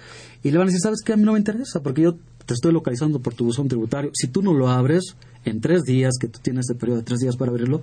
[0.41, 1.11] Y le van a decir, ¿sabes qué?
[1.11, 4.09] A mí no me interesa porque yo te estoy localizando por tu buzón tributario.
[4.13, 7.19] Si tú no lo abres, en tres días, que tú tienes ese periodo de tres
[7.19, 7.81] días para abrirlo,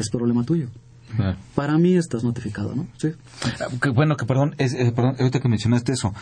[0.00, 0.66] es problema tuyo.
[1.54, 2.86] Para mí estás notificado, ¿no?
[2.98, 3.12] Sí.
[3.60, 6.14] Ah, bueno, que perdón, es, eh, perdón, ahorita que mencionaste eso,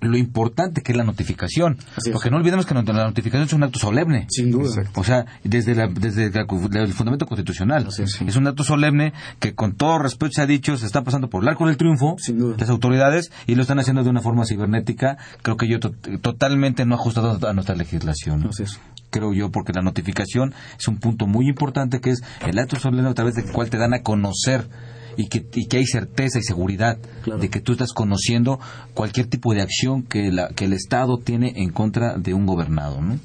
[0.00, 1.78] lo importante que es la notificación.
[1.96, 2.12] Así es.
[2.12, 4.26] Porque no olvidemos que la notificación es un acto solemne.
[4.28, 4.84] Sin duda.
[4.94, 6.46] O sea, desde, la- desde la-
[6.82, 7.86] el fundamento constitucional.
[7.88, 11.42] es, un acto solemne que con todo respeto se ha dicho, se está pasando por
[11.42, 12.56] el arco del triunfo Sin duda.
[12.58, 16.84] las autoridades y lo están haciendo de una forma cibernética, creo que yo to- totalmente
[16.84, 18.40] no ajustado a nuestra legislación.
[18.42, 18.50] ¿no?
[18.50, 18.78] Así es.
[19.10, 23.08] creo yo, porque la notificación es un punto muy importante que es el acto solemne
[23.08, 24.66] a través del cual te dan a conocer
[25.16, 27.40] y que, y que hay certeza y seguridad Claro.
[27.40, 28.58] de que tú estás conociendo
[28.94, 33.00] cualquier tipo de acción que, la, que el Estado tiene en contra de un gobernado.
[33.00, 33.18] ¿no?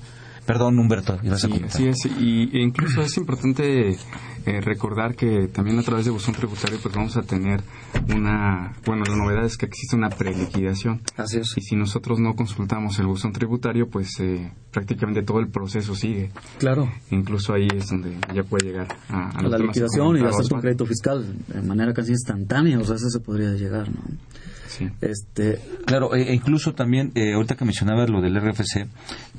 [0.49, 1.69] Perdón, Humberto, ibas a Sí, comentar.
[1.69, 2.05] así es.
[2.19, 6.95] Y e incluso es importante eh, recordar que también a través de buzón tributario pues
[6.95, 7.61] vamos a tener
[8.15, 8.73] una...
[8.83, 11.01] Bueno, la novedad es que existe una preliquidación.
[11.17, 11.55] Así es.
[11.55, 16.31] Y si nosotros no consultamos el buzón tributario, pues eh, prácticamente todo el proceso sigue.
[16.57, 16.89] Claro.
[17.11, 20.55] Incluso ahí es donde ya puede llegar a, a A la liquidación y gastar tu
[20.59, 24.01] crédito fiscal de manera casi instantánea, o sea, eso se podría llegar, ¿no?
[24.69, 24.87] Sí.
[25.01, 28.87] Este, Claro, e e incluso también, eh, ahorita que mencionabas lo del RFC,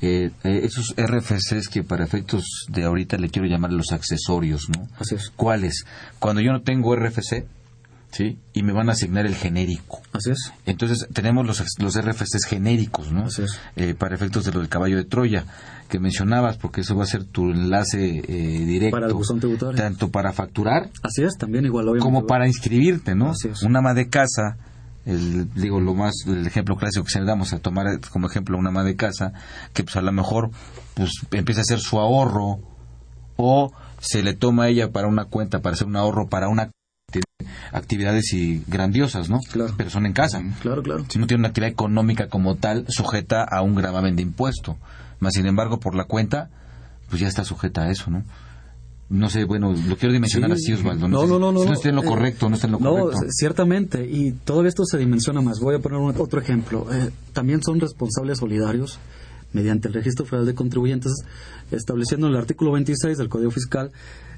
[0.01, 4.87] eh, eh, esos RFCs que para efectos de ahorita le quiero llamar los accesorios, ¿no?
[4.99, 5.31] Así es.
[5.35, 5.85] ¿Cuáles?
[6.19, 7.45] Cuando yo no tengo RFC,
[8.11, 8.37] ¿sí?
[8.53, 10.01] Y me van a asignar el genérico.
[10.13, 10.53] así es.
[10.65, 13.25] Entonces tenemos los, los RFCs genéricos, ¿no?
[13.25, 13.59] Así es.
[13.75, 15.45] Eh, para efectos de lo del caballo de Troya,
[15.89, 18.95] que mencionabas, porque eso va a ser tu enlace eh, directo.
[18.95, 19.75] Para el buzón tributario.
[19.75, 23.31] Tanto para facturar Así es, también igual como para inscribirte, ¿no?
[23.31, 23.63] Así es.
[23.63, 24.57] Un ama de casa,
[25.05, 28.57] el, digo, lo más, el ejemplo clásico que se le damos a tomar como ejemplo
[28.57, 29.33] una ama de casa,
[29.73, 30.51] que pues a lo mejor
[30.93, 32.59] pues empieza a hacer su ahorro
[33.37, 36.69] o se le toma a ella para una cuenta, para hacer un ahorro para una
[37.71, 39.39] actividades y grandiosas, ¿no?
[39.51, 39.73] Claro.
[39.77, 40.41] Pero son en casa.
[40.61, 41.05] Claro, claro.
[41.09, 44.77] Si no tiene una actividad económica como tal, sujeta a un gravamen de impuesto.
[45.19, 46.49] Más sin embargo, por la cuenta,
[47.09, 48.23] pues ya está sujeta a eso, ¿no?
[49.11, 50.71] No sé, bueno, lo quiero dimensionar Sí.
[50.71, 51.07] así, Osvaldo.
[51.07, 51.59] No, no, no, no.
[51.61, 53.25] si no está en lo Eh, correcto, no está en lo no, correcto.
[53.29, 55.59] ciertamente, y todavía esto se dimensiona más.
[55.59, 56.87] Voy a poner un- otro ejemplo.
[56.93, 58.99] Eh, también son responsables solidarios
[59.51, 61.11] mediante el Registro Federal de Contribuyentes,
[61.71, 63.91] estableciendo en el artículo 26 del Código Fiscal,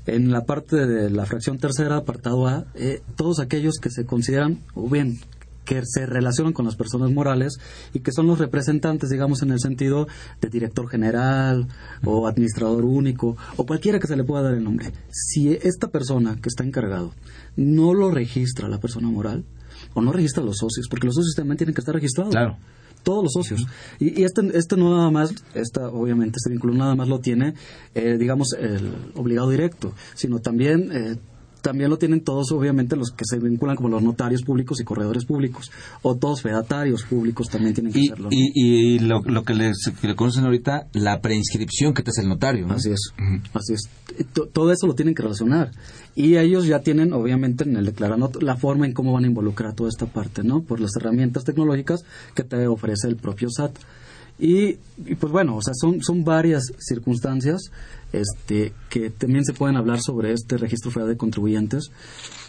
[0.08, 4.60] en la parte de la fracción tercera, apartado A, eh, todos aquellos que se consideran,
[4.74, 5.20] o bien,
[5.74, 7.60] que se relacionan con las personas morales
[7.94, 10.08] y que son los representantes, digamos, en el sentido
[10.42, 11.68] de director general
[12.06, 14.92] o administrador único o cualquiera que se le pueda dar el nombre.
[15.10, 17.12] Si esta persona que está encargado
[17.56, 19.46] no lo registra la persona moral
[19.94, 22.32] o no registra a los socios, porque los socios también tienen que estar registrados.
[22.32, 22.58] Claro.
[23.04, 23.66] Todos los socios.
[24.00, 27.54] Y, y este, este no nada más, esta, obviamente este vínculo nada más lo tiene,
[27.96, 30.92] eh, digamos, el obligado directo, sino también...
[30.92, 31.16] eh,
[31.64, 35.26] también lo tienen todos, obviamente, los que se vinculan como los notarios públicos y corredores
[35.26, 35.72] públicos,
[36.04, 38.10] o todos fedatarios públicos también tienen que Y.
[38.10, 38.28] ¿no?
[38.32, 42.22] y, y lo, lo que, les, que le conocen ahorita, la preinscripción que te hace
[42.22, 42.68] el notario.
[42.68, 42.76] ¿no?
[42.76, 43.00] Así es,
[43.54, 43.90] así es.
[44.34, 45.72] To- Todo eso lo tienen que relacionar.
[46.16, 49.74] Y ellos ya tienen, obviamente, en el declarando la forma en cómo van a involucrar
[49.74, 50.62] toda esta parte, ¿no?
[50.62, 52.04] Por las herramientas tecnológicas
[52.36, 53.72] que te ofrece el propio SAT.
[54.46, 54.74] Y,
[55.22, 57.72] pues bueno, o sea, son, son varias circunstancias
[58.12, 61.92] este, que también se pueden hablar sobre este registro federal de contribuyentes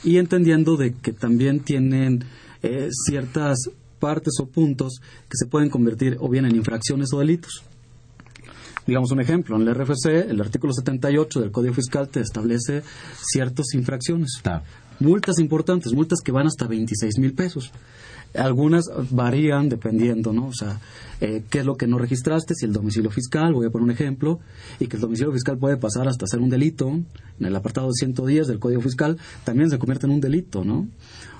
[0.02, 2.24] y entendiendo de que también tienen
[2.64, 4.94] eh, ciertas partes o puntos
[5.28, 7.62] que se pueden convertir o bien en infracciones o delitos.
[8.88, 12.82] Digamos un ejemplo, en el RFC, el artículo 78 del Código Fiscal te establece
[13.22, 14.42] ciertas infracciones.
[15.00, 17.72] Multas importantes, multas que van hasta 26 mil pesos.
[18.34, 20.46] Algunas varían dependiendo, ¿no?
[20.46, 20.80] O sea,
[21.20, 23.90] eh, qué es lo que no registraste, si el domicilio fiscal, voy a poner un
[23.92, 24.40] ejemplo,
[24.80, 28.48] y que el domicilio fiscal puede pasar hasta ser un delito, en el apartado 110
[28.48, 30.88] del Código Fiscal, también se convierte en un delito, ¿no?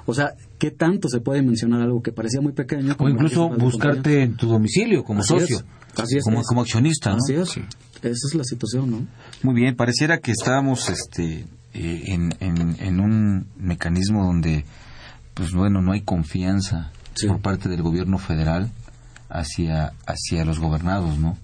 [0.07, 2.95] O sea, ¿qué tanto se puede mencionar algo que parecía muy pequeño?
[2.99, 5.65] O incluso buscarte en tu domicilio como Así socio, es.
[5.97, 6.47] Así es, como, es.
[6.47, 7.11] como accionista.
[7.11, 7.17] ¿no?
[7.17, 7.57] Así es.
[8.03, 9.07] Esa es la situación, ¿no?
[9.43, 14.65] Muy bien, pareciera que estábamos este, eh, en, en, en un mecanismo donde,
[15.35, 17.29] pues bueno, no hay confianza Sí.
[17.29, 18.73] por parte del gobierno federal
[19.29, 21.37] hacia, hacia los gobernados, ¿no?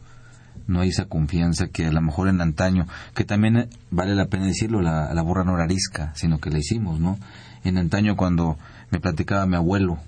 [0.67, 4.27] No hay esa confianza que a lo mejor en antaño, que también eh, vale la
[4.27, 7.19] pena decirlo, la, la borra no era arisca, sino que la hicimos, ¿no?
[7.63, 8.57] En antaño cuando
[8.91, 9.99] me platicaba mi abuelo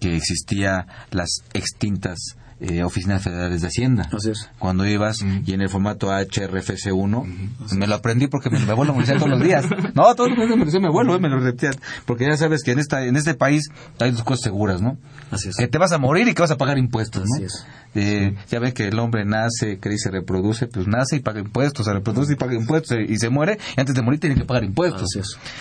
[0.00, 2.18] que existía las extintas
[2.62, 4.08] eh, oficinas federales de Hacienda.
[4.12, 4.48] Así es.
[4.58, 9.00] Cuando ibas y en el formato HRFC1, me lo aprendí porque mi, mi abuelo me
[9.00, 9.66] decía todos los días.
[9.94, 11.70] No, todos los días me lo decía mi abuelo, eh, me lo repetía.
[12.06, 14.96] Porque ya sabes que en esta en este país hay dos cosas seguras, ¿no?
[15.30, 15.56] Así es.
[15.56, 17.46] Que te vas a morir y que vas a pagar impuestos, Así ¿no?
[17.46, 17.66] es.
[17.94, 21.40] Eh, ya ven que el hombre nace, crece y se reproduce, pues nace y paga
[21.40, 24.44] impuestos, se reproduce y paga impuestos y se muere, y antes de morir tiene que
[24.44, 25.08] pagar impuestos.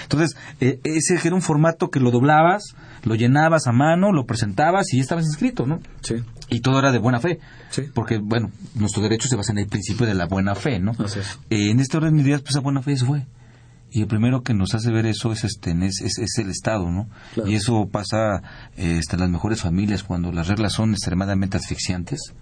[0.03, 4.93] Entonces, eh, ese era un formato que lo doblabas, lo llenabas a mano, lo presentabas
[4.93, 5.79] y ya estabas inscrito, ¿no?
[6.01, 6.15] Sí.
[6.49, 7.39] Y todo era de buena fe.
[7.69, 7.83] Sí.
[7.93, 10.91] Porque, bueno, nuestro derecho se basa en el principio de la buena fe, ¿no?
[10.99, 11.39] Así es.
[11.49, 13.25] Eh, en este orden de ideas, pues esa buena fe se fue.
[13.93, 16.89] Y el primero que nos hace ver eso es este es, es, es el Estado,
[16.89, 17.09] ¿no?
[17.33, 17.49] Claro.
[17.49, 18.41] Y eso pasa
[18.77, 22.33] eh, hasta en las mejores familias, cuando las reglas son extremadamente asfixiantes,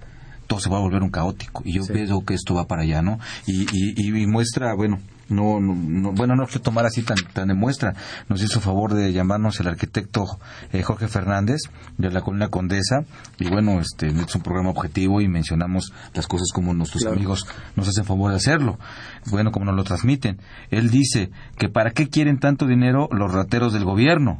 [0.45, 1.61] todo se va a volver un caótico.
[1.65, 1.93] Y yo Sí.
[1.93, 3.19] veo que esto va para allá, ¿no?
[3.47, 7.47] Y, y, y muestra, bueno, no, no, no- bueno, no quiero tomar así tan, tan
[7.47, 7.93] de muestra.
[8.27, 10.25] Nos hizo favor de llamarnos el arquitecto
[10.71, 11.61] eh, Jorge Fernández
[11.97, 13.03] de la Colina Condesa.
[13.39, 17.15] Y bueno, este es un programa objetivo y mencionamos las cosas como nuestros Claro.
[17.15, 18.79] amigos nos hacen favor de hacerlo.
[19.27, 20.39] Bueno, como nos lo transmiten.
[20.71, 24.39] Él dice que para qué quieren tanto dinero los rateros del gobierno.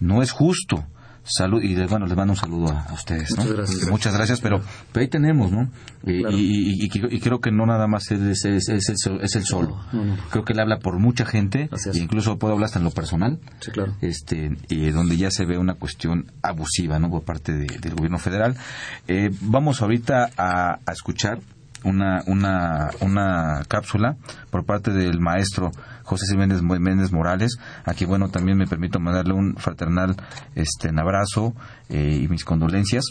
[0.00, 0.84] No es justo.
[1.32, 3.44] Salud, y bueno, les mando un saludo a, a ustedes, ¿no?
[3.44, 3.88] Muchas gracias.
[3.90, 4.60] Muchas gracias, pero,
[4.92, 5.70] pero ahí tenemos, ¿no?
[6.04, 6.36] Y, Claro.
[6.36, 6.84] y- y-
[7.16, 9.80] y creo- que no nada más es, es, es- el, sol- es el solo.
[9.92, 10.16] No, no.
[10.30, 13.38] Creo que él habla por mucha gente, e incluso puedo hablar hasta en lo personal,
[13.60, 13.94] Sí, claro.
[14.00, 17.10] este, y donde ya se ve una cuestión abusiva, ¿no?
[17.10, 18.56] Por parte de- del gobierno federal.
[19.06, 21.38] Eh, vamos ahorita a, a escuchar
[21.84, 24.16] una, una, una cápsula
[24.50, 25.70] por parte del maestro
[26.04, 30.16] José Jiménez, Méndez Morales, a quien, bueno, también me permito mandarle un fraternal
[30.54, 31.54] este, abrazo
[31.88, 33.04] eh, y mis condolencias,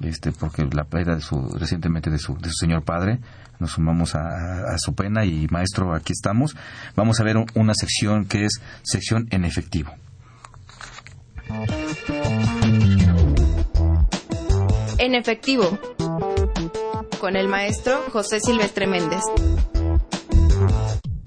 [0.00, 3.20] este, porque la pérdida de su, recientemente de su, de su señor padre,
[3.58, 4.20] nos sumamos a,
[4.74, 6.56] a su pena y maestro, aquí estamos.
[6.96, 9.92] Vamos a ver un- una sección que es sección en efectivo.
[14.98, 15.78] En efectivo,
[17.20, 19.22] con el maestro José Silvestre Méndez.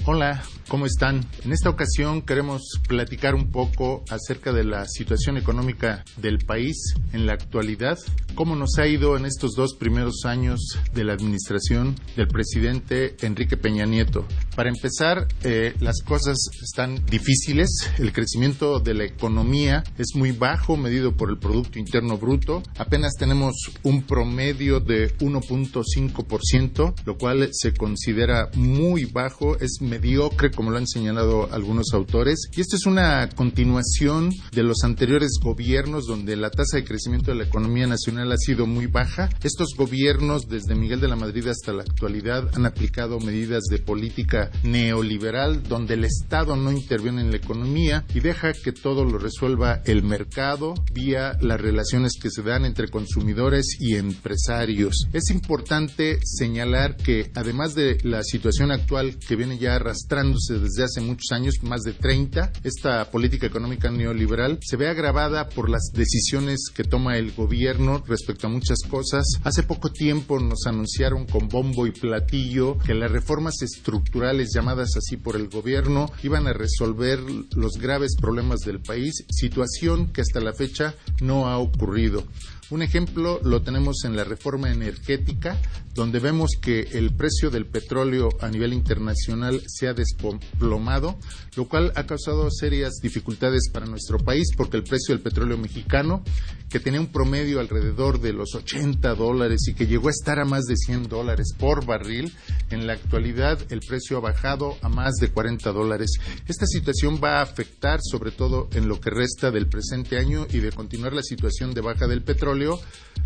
[0.06, 1.26] Hola, ¿cómo están?
[1.46, 7.26] En esta ocasión queremos platicar un poco acerca de la situación económica del país en
[7.26, 7.98] la actualidad,
[8.36, 10.60] cómo nos ha ido en estos dos primeros años
[10.94, 14.26] de la administración del presidente Enrique Peña Nieto.
[14.58, 20.76] Para empezar, eh, las cosas están difíciles, el crecimiento de la economía es muy bajo
[20.76, 27.74] medido por el Producto Interno Bruto, apenas tenemos un promedio de 1.5%, lo cual se
[27.74, 32.50] considera muy bajo, es mediocre como lo han señalado algunos autores.
[32.56, 37.38] Y esto es una continuación de los anteriores gobiernos donde la tasa de crecimiento de
[37.38, 39.30] la economía nacional ha sido muy baja.
[39.44, 44.50] Estos gobiernos, desde Miguel de la Madrid hasta la actualidad, han aplicado medidas de política
[44.64, 49.82] neoliberal donde el Estado no interviene en la economía y deja que todo lo resuelva
[49.86, 55.08] el mercado vía las relaciones que se dan entre consumidores y empresarios.
[55.14, 61.02] Es importante señalar que además de la situación actual que viene ya arrastrándose desde hace
[61.02, 66.70] muchos años, más de 30, esta política económica neoliberal se ve agravada por las decisiones
[66.74, 69.26] que toma el gobierno respecto a muchas cosas.
[69.44, 75.18] Hace poco tiempo nos anunciaron con bombo y platillo que las reformas estructurales llamadas así
[75.18, 77.20] por el gobierno iban a resolver
[77.56, 82.24] los graves problemas del país, situación que hasta la fecha no ha ocurrido.
[82.70, 85.58] Un ejemplo lo tenemos en la reforma energética,
[85.94, 91.20] donde vemos que el precio del petróleo a nivel internacional se ha desplomado,
[91.56, 96.24] lo cual ha causado serias dificultades para nuestro país, porque el precio del petróleo mexicano,
[96.70, 100.46] que tenía un promedio alrededor de los 80 dólares y que llegó a estar a
[100.46, 102.34] más de 100 dólares por barril,
[102.72, 106.18] en la actualidad el precio ha bajado a más de 40 dólares.
[106.48, 110.60] Esta situación va a afectar sobre todo en lo que resta del presente año y
[110.60, 112.53] de continuar la situación de baja del petróleo,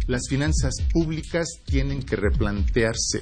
[0.07, 3.21] las finanzas públicas tienen que replantearse.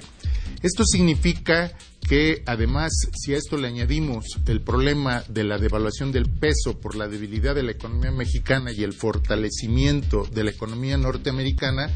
[0.61, 1.71] Esto significa
[2.07, 6.95] que además, si a esto le añadimos el problema de la devaluación del peso por
[6.95, 11.89] la debilidad de la economía mexicana y el fortalecimiento de la economía norteamericana,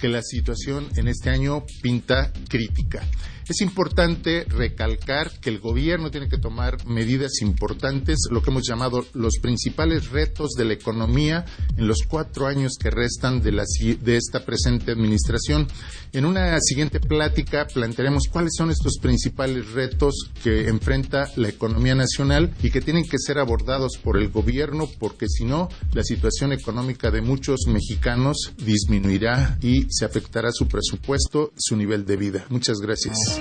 [0.00, 3.02] que la situación en este año pinta crítica.
[3.46, 9.04] Es importante recalcar que el gobierno tiene que tomar medidas importantes, lo que hemos llamado
[9.12, 11.44] los principales retos de la economía
[11.76, 13.64] en los cuatro años que restan de, la,
[14.06, 15.68] esta presente administración.
[16.12, 22.54] En una siguiente plática plantearemos cuáles son estos principales retos que enfrenta la economía nacional
[22.62, 27.10] y que tienen que ser abordados por el gobierno porque si no, la situación económica
[27.10, 32.46] de muchos mexicanos disminuirá y se afectará su presupuesto, su nivel de vida.
[32.48, 33.33] Muchas gracias.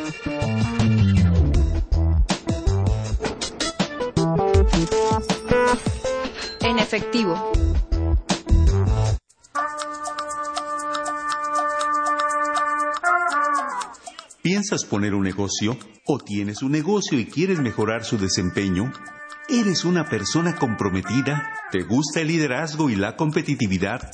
[6.62, 7.52] En efectivo.
[14.42, 15.78] ¿Piensas poner un negocio?
[16.06, 18.92] ¿O tienes un negocio y quieres mejorar su desempeño?
[19.48, 21.54] ¿Eres una persona comprometida?
[21.72, 24.10] ¿Te gusta el liderazgo y la competitividad?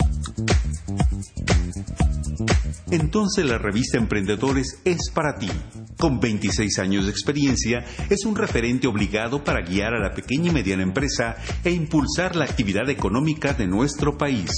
[2.91, 5.49] Entonces la revista Emprendedores es para ti.
[5.97, 10.53] Con 26 años de experiencia, es un referente obligado para guiar a la pequeña y
[10.53, 14.49] mediana empresa e impulsar la actividad económica de nuestro país.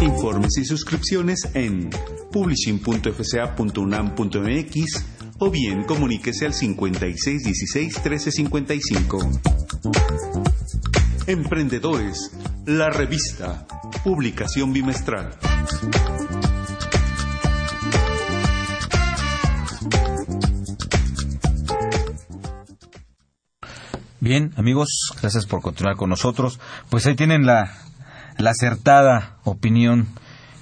[0.00, 1.90] Informes y suscripciones en
[2.32, 5.04] publishing.fca.unam.mx
[5.38, 9.40] o bien comuníquese al 5616-1355.
[11.26, 12.30] Emprendedores,
[12.66, 13.66] la revista,
[14.04, 15.36] publicación bimestral.
[24.24, 24.88] Bien, amigos,
[25.20, 26.58] gracias por continuar con nosotros.
[26.88, 27.70] Pues ahí tienen la,
[28.38, 30.08] la acertada opinión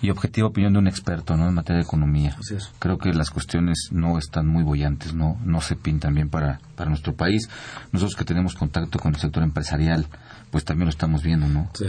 [0.03, 1.46] y objetiva opinión de un experto ¿no?
[1.46, 2.36] en materia de economía.
[2.80, 6.90] Creo que las cuestiones no están muy bollantes, no, no se pintan bien para, para
[6.90, 7.48] nuestro país.
[7.92, 10.09] Nosotros que tenemos contacto con el sector empresarial,
[10.53, 11.70] pues también lo estamos viendo, ¿no?
[11.72, 11.86] Sí,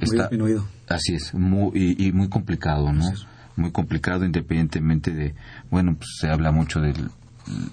[0.00, 0.66] Está, disminuido.
[0.88, 3.04] Así es, muy, y, muy complicado, ¿no?
[3.54, 5.34] Muy complicado independientemente de,
[5.70, 7.10] bueno, pues se habla mucho del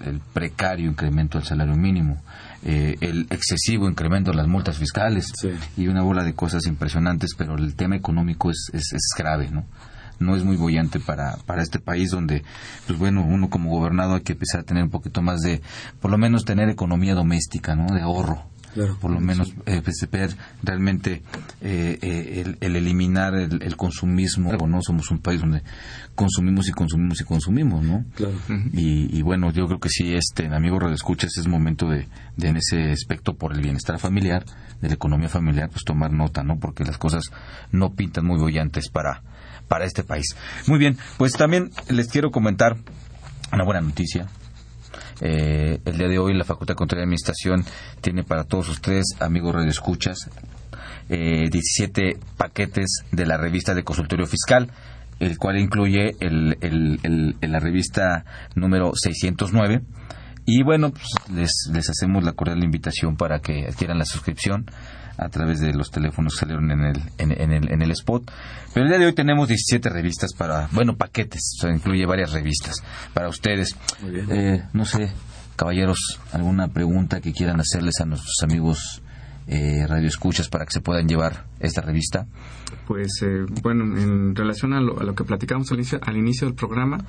[0.06, 2.22] el precario incremento del salario mínimo,
[2.64, 5.30] eh, el excesivo incremento de las multas fiscales
[5.76, 9.66] y una bola de cosas impresionantes, pero el tema económico es, es, es grave, ¿no?
[10.18, 12.42] no es muy bollante para, para este país donde,
[12.86, 15.60] pues bueno, uno como gobernado hay que empezar a tener un poquito más de,
[16.00, 17.94] por lo menos tener economía doméstica, ¿no?
[17.94, 18.46] De ahorro
[19.00, 21.22] por lo menos eh, pues, ver realmente
[21.60, 24.52] eh, eh, el, eliminar el, consumismo.
[24.66, 25.62] No somos un país donde
[26.14, 28.04] consumimos y consumimos y consumimos, ¿no?
[28.72, 32.90] Y, bueno, yo creo que sí, este, amigo Escuchas, es momento de, de, en ese
[32.90, 34.44] aspecto, por el bienestar familiar,
[34.80, 36.58] de la economía familiar, pues tomar nota, ¿no?
[36.58, 37.30] Porque las cosas
[37.72, 39.22] no pintan muy bollantes para,
[39.68, 40.36] para este país.
[40.66, 42.76] Muy bien, pues también les quiero comentar
[43.52, 44.26] una buena noticia
[45.20, 47.64] eh, el día de hoy la Facultad de Control y Administración
[48.00, 50.30] tiene para todos ustedes, amigos radioescuchas,
[51.08, 54.70] eh, 17 paquetes de la revista de consultorio fiscal,
[55.18, 59.82] el cual incluye la revista número 609.
[60.44, 64.66] Y bueno, pues les, les hacemos la cordial invitación para que adquieran la suscripción
[65.18, 68.30] a través de los teléfonos que salieron en el, en, el, en el spot.
[68.72, 72.32] Pero el día de hoy tenemos 17 revistas para, bueno, paquetes, o sea, incluye varias
[72.32, 72.82] revistas
[73.14, 73.76] para ustedes.
[74.04, 75.12] Eh, no sé,
[75.56, 79.02] caballeros, alguna pregunta que quieran hacerles a nuestros amigos
[79.48, 82.26] eh, radioescuchas para que se puedan llevar esta revista?
[82.86, 86.48] Pues eh, bueno, en relación a lo, a lo que platicamos al inicio, al inicio
[86.48, 87.04] del programa,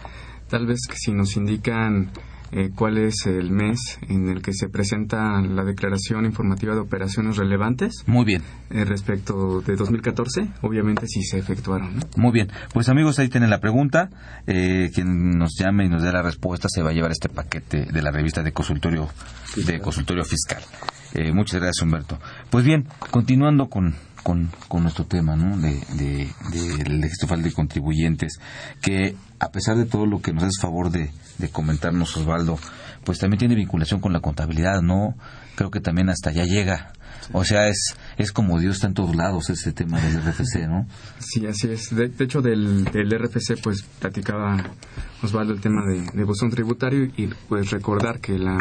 [0.47, 2.11] tal vez que si nos indican
[2.51, 7.37] eh, cuál es el mes en el que se presenta la declaración informativa de operaciones
[7.37, 8.03] relevantes.
[8.05, 8.41] Muy bien.
[8.69, 11.99] Eh, respecto de 2014, obviamente sí se efectuaron.
[12.15, 12.49] Muy bien.
[12.73, 14.09] Pues amigos, ahí tienen la pregunta.
[14.45, 17.85] Eh, quien nos llame y nos dé la respuesta se va a llevar este paquete
[17.91, 19.09] de la revista de consultorio,
[19.55, 20.63] de consultorio fiscal.
[21.33, 22.19] muchas gracias, Humberto.
[22.49, 24.51] Pues bien, continuando con, con,
[24.81, 25.57] nuestro tema ¿no?
[25.57, 26.29] de, de,
[26.83, 28.39] del registro de contribuyentes,
[28.81, 32.57] que a pesar de todo lo que nos hace favor de, de comentarnos Osvaldo,
[33.03, 35.15] pues también tiene vinculación con la contabilidad, ¿no?
[35.55, 36.91] Creo que también hasta allá llega.
[37.33, 40.87] O sea, es, es como Dios está en todos lados ese tema del RFC, ¿no?
[41.19, 41.95] Sí, así es.
[41.95, 44.63] De, hecho, del, del, RFC, pues platicaba
[45.23, 48.57] Osvaldo el tema de, de buzón tributario y pues recordar que la,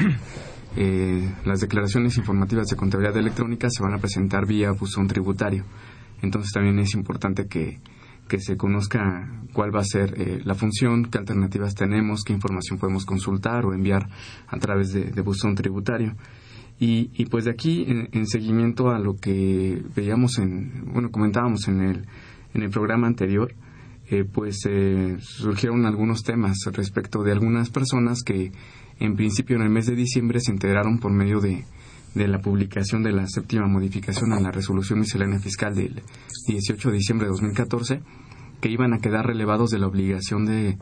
[0.76, 5.64] eh, las declaraciones informativas de contabilidad electrónica se van a presentar vía buzón tributario.
[6.22, 7.80] Entonces también es importante que,
[8.28, 12.78] que se conozca cuál va a ser eh, la función, qué alternativas tenemos, qué información
[12.78, 14.08] podemos consultar o enviar
[14.48, 16.14] a través de, buzón tributario.
[16.78, 21.80] Y, y, pues de aquí, en, seguimiento a lo que veíamos en, bueno, comentábamos en
[21.80, 22.06] el,
[22.52, 23.54] en el programa anterior,
[24.08, 28.52] eh, pues eh, surgieron algunos temas respecto de algunas personas que
[29.00, 31.64] en principio en el mes de diciembre se integraron por medio de,
[32.14, 36.02] de la publicación de la séptima modificación a la resolución miscelánea fiscal del
[36.48, 38.00] 18 de diciembre de 2014
[38.60, 40.78] que iban a quedar relevados de la obligación de,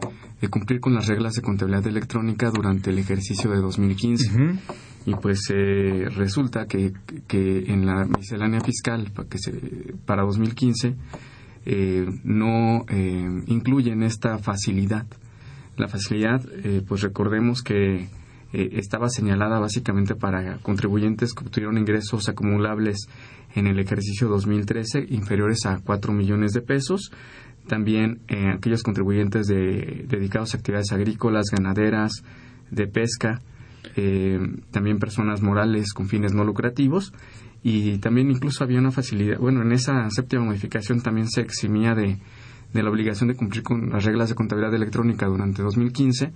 [0.51, 4.59] cumplir con las reglas de contabilidad electrónica durante el ejercicio de 2015.
[5.07, 6.93] Y pues eh, resulta que,
[7.27, 9.53] que, en la miscelánea fiscal que se,
[10.07, 10.95] para 2015
[11.67, 15.07] eh, no eh, incluyen esta facilidad.
[15.77, 16.41] La facilidad,
[16.87, 18.09] pues recordemos que
[18.55, 23.09] eh, estaba señalada básicamente para contribuyentes que obtuvieron ingresos acumulables
[23.53, 27.11] en el ejercicio 2013 inferiores a 4 millones de pesos.
[27.67, 32.13] También eh, aquellos contribuyentes de, dedicados a actividades agrícolas, ganaderas,
[32.71, 33.43] de pesca,
[33.97, 34.39] eh,
[34.71, 37.13] también personas morales con fines no lucrativos
[37.65, 42.19] y también incluso había una facilidad, bueno, en esa séptima modificación también se eximía de,
[42.75, 46.33] de la obligación de cumplir con las reglas de contabilidad electrónica durante 2015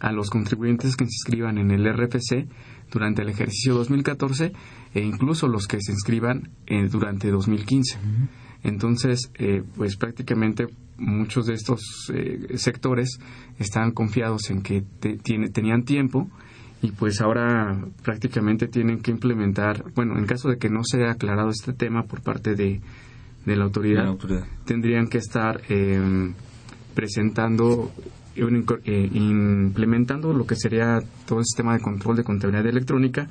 [0.00, 2.46] a los contribuyentes que se inscriban en el RFC
[2.92, 4.52] durante el ejercicio 2014
[4.94, 7.98] e incluso los que se inscriban eh, durante 2015.
[8.62, 10.66] Entonces, eh, pues prácticamente
[10.98, 13.18] muchos de estos eh, sectores
[13.58, 14.84] estaban confiados en que
[15.22, 16.28] tiene, tenían tiempo
[16.82, 21.50] y pues ahora prácticamente tienen que implementar, bueno, en caso de que no sea aclarado
[21.50, 22.80] este tema por parte de,
[23.48, 24.14] de la, autoridad,
[24.64, 26.32] tendrían que estar eh,
[26.94, 27.90] presentando
[28.84, 33.26] eh, implementando lo que sería todo el sistema de control de contabilidad electrónica,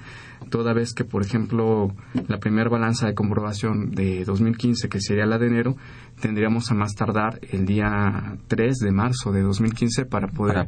[0.50, 1.94] toda vez que, por ejemplo,
[2.28, 5.78] la primera balanza de comprobación de 2015, que sería la de enero,
[6.20, 10.66] tendríamos a más tardar el día 3 de marzo de 2015 para poder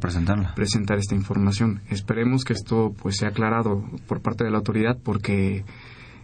[0.54, 1.80] presentar esta información.
[1.90, 5.64] Esperemos que esto pues sea aclarado por parte de la autoridad porque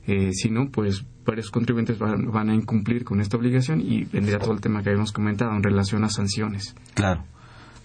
[0.07, 4.39] eh, si no, pues varios contribuyentes van, van, a incumplir con esta obligación y vendría
[4.39, 6.75] todo el tema que habíamos comentado en relación a sanciones.
[6.95, 7.25] Claro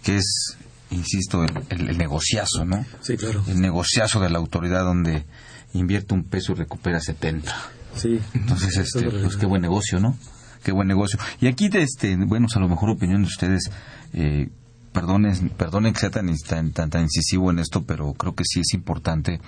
[0.04, 0.58] que es,
[0.90, 2.86] insisto, el, negociazo, ¿no?
[3.02, 3.44] Sí, claro.
[3.48, 5.26] El negociazo de la autoridad donde
[5.74, 7.54] invierte un peso y recupera 70.
[7.96, 8.20] Sí.
[8.34, 10.18] Entonces, este, pues qué buen negocio, ¿no?
[10.64, 11.20] Qué buen negocio.
[11.40, 13.72] Y aquí, este, bueno, a lo mejor opinión de ustedes,
[14.14, 14.50] eh,
[14.92, 18.74] perdonen, perdonen que sea tan, tan, tan, incisivo en esto, pero creo que sí es
[18.74, 19.40] importante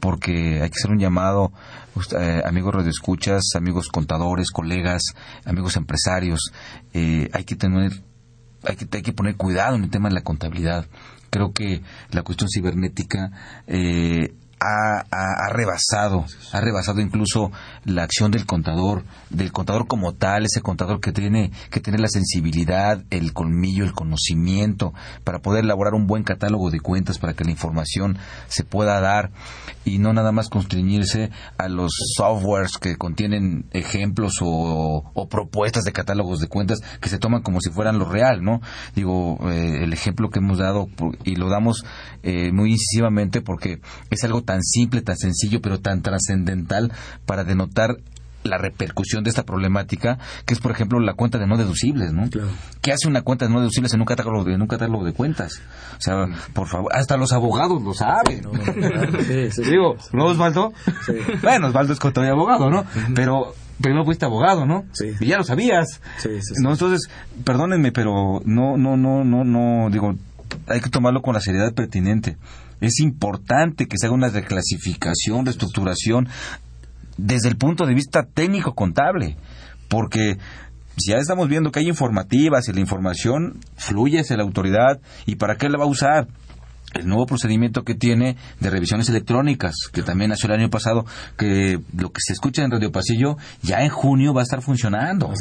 [0.00, 1.52] porque hay que hacer un llamado,
[2.18, 5.02] eh, amigos radioescuchas, amigos contadores, colegas,
[5.44, 6.52] amigos empresarios,
[6.92, 7.92] eh, hay que tener
[8.62, 10.86] hay que, hay que poner cuidado en el tema de la contabilidad.
[11.30, 13.30] Creo que la cuestión cibernética
[13.66, 17.50] eh, ha, ha, rebasado, ha rebasado incluso
[17.84, 22.08] la acción del contador, del contador como tal, ese contador que tiene, que tiene la
[22.08, 24.92] sensibilidad, el colmillo, el conocimiento
[25.24, 28.18] para poder elaborar un buen catálogo de cuentas para que la información
[28.48, 29.30] se pueda dar
[29.84, 36.40] y no nada más constreñirse a los softwares que contienen ejemplos o, propuestas de catálogos
[36.40, 38.60] de cuentas que se toman como si fueran lo real, ¿no?
[38.94, 40.88] Digo, eh, el ejemplo que hemos dado
[41.24, 41.84] y lo damos
[42.22, 46.92] eh, muy incisivamente porque es algo tan simple, tan sencillo, pero tan trascendental
[47.26, 47.69] para denotar
[48.42, 52.24] la repercusión de esta problemática, que es, por ejemplo, la cuenta de no deducibles, ¿no?
[52.80, 55.12] ¿Qué hace una cuenta de no deducibles en un catálogo de, en un catálogo de
[55.12, 55.60] cuentas?
[55.98, 58.42] O sea, por favor, hasta los abogados lo saben.
[58.42, 58.52] ¿no?
[59.70, 60.72] Digo, ¿no, Osvaldo?
[61.42, 62.84] Bueno, Osvaldo es contador y abogado, ¿no?
[63.14, 64.84] Pero primero fuiste abogado, ¿no?
[64.92, 65.12] Sí.
[65.20, 66.00] Y ya lo sabías.
[66.18, 66.72] Sí, sí, ¿No?
[66.72, 67.10] Entonces,
[67.44, 70.14] perdónenme, pero no, no, no, no, no, digo,
[70.66, 72.36] hay que tomarlo con la seriedad pertinente.
[72.80, 76.28] Es importante que se haga una reclasificación, reestructuración
[77.26, 79.36] desde el punto de vista técnico contable,
[79.88, 80.38] porque
[80.96, 85.36] si ya estamos viendo que hay informativas y la información fluye hacia la autoridad, ¿y
[85.36, 86.28] para qué la va a usar?
[86.94, 91.04] el nuevo procedimiento que tiene de revisiones electrónicas, que también nació el año pasado,
[91.36, 95.32] que lo que se escucha en Radio Pasillo ya en junio va a estar funcionando.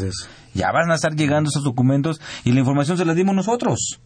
[0.54, 4.00] Ya van a estar llegando esos documentos y la información se la dimos nosotros.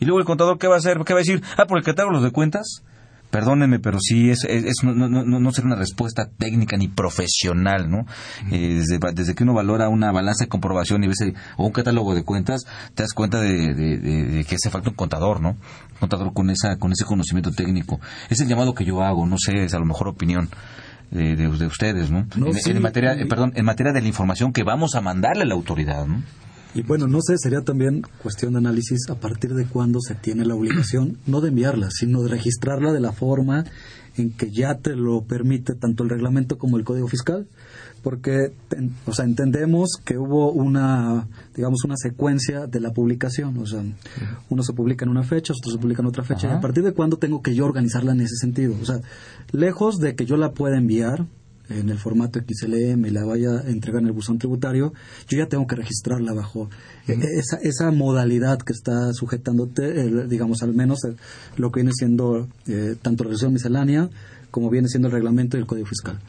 [0.00, 0.98] Y luego el contador, ¿qué va a hacer?
[1.04, 1.42] ¿Qué va a decir?
[1.56, 2.84] Ah, por el catálogo de cuentas.
[3.34, 8.06] Perdónenme, pero sí, es, es, no, no, no, ser una respuesta técnica ni profesional, ¿no?
[8.52, 11.18] Eh, desde, desde, que uno valora una balanza de comprobación y ves
[11.56, 12.62] o un catálogo de cuentas,
[12.94, 15.48] te das cuenta de, que hace falta un contador, ¿no?
[15.48, 17.98] Un contador con, esa, con ese conocimiento técnico.
[18.30, 20.48] Es el llamado que yo hago, no sé, es a lo mejor opinión.
[21.10, 22.26] De, de, ustedes, ¿no?
[22.34, 25.54] en, materia, eh, perdón, en materia de la información que vamos a mandarle a la
[25.54, 26.22] autoridad, ¿no?
[26.74, 30.44] Y bueno, no sé, sería también cuestión de análisis a partir de cuándo se tiene
[30.44, 33.64] la obligación, no de enviarla, sino de registrarla de la forma
[34.16, 37.48] en que ya te lo permite tanto el reglamento como el código fiscal,
[38.02, 38.52] porque
[39.06, 43.82] o sea, entendemos que hubo una, digamos, una secuencia de la publicación, o sea,
[44.50, 46.84] uno se publica en una fecha, otro se publica en otra fecha, y a partir
[46.84, 49.00] de cuándo tengo que yo organizarla en ese sentido, o sea,
[49.52, 51.26] lejos de que yo la pueda enviar,
[51.68, 54.92] en el formato XLM y la vaya a entregar en el buzón tributario,
[55.28, 56.68] yo ya tengo que registrarla bajo
[57.08, 61.00] e-, esa, esa modalidad que está sujetándote, digamos, al menos
[61.56, 64.10] lo que viene siendo eh, tanto la resolución miscelánea
[64.50, 66.20] como viene siendo el reglamento y el código fiscal.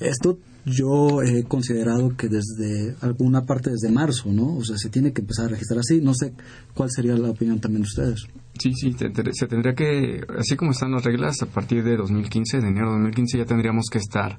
[0.00, 4.56] Esto yo he considerado que desde alguna parte desde marzo, ¿no?
[4.56, 6.00] O sea, se tiene que empezar a registrar así.
[6.00, 6.32] No sé
[6.74, 8.26] cuál sería la opinión también de ustedes.
[8.58, 12.68] Sí, sí, se tendría que, así como están las reglas, a partir de 2015, de
[12.68, 14.38] enero de 2015, ya tendríamos que estar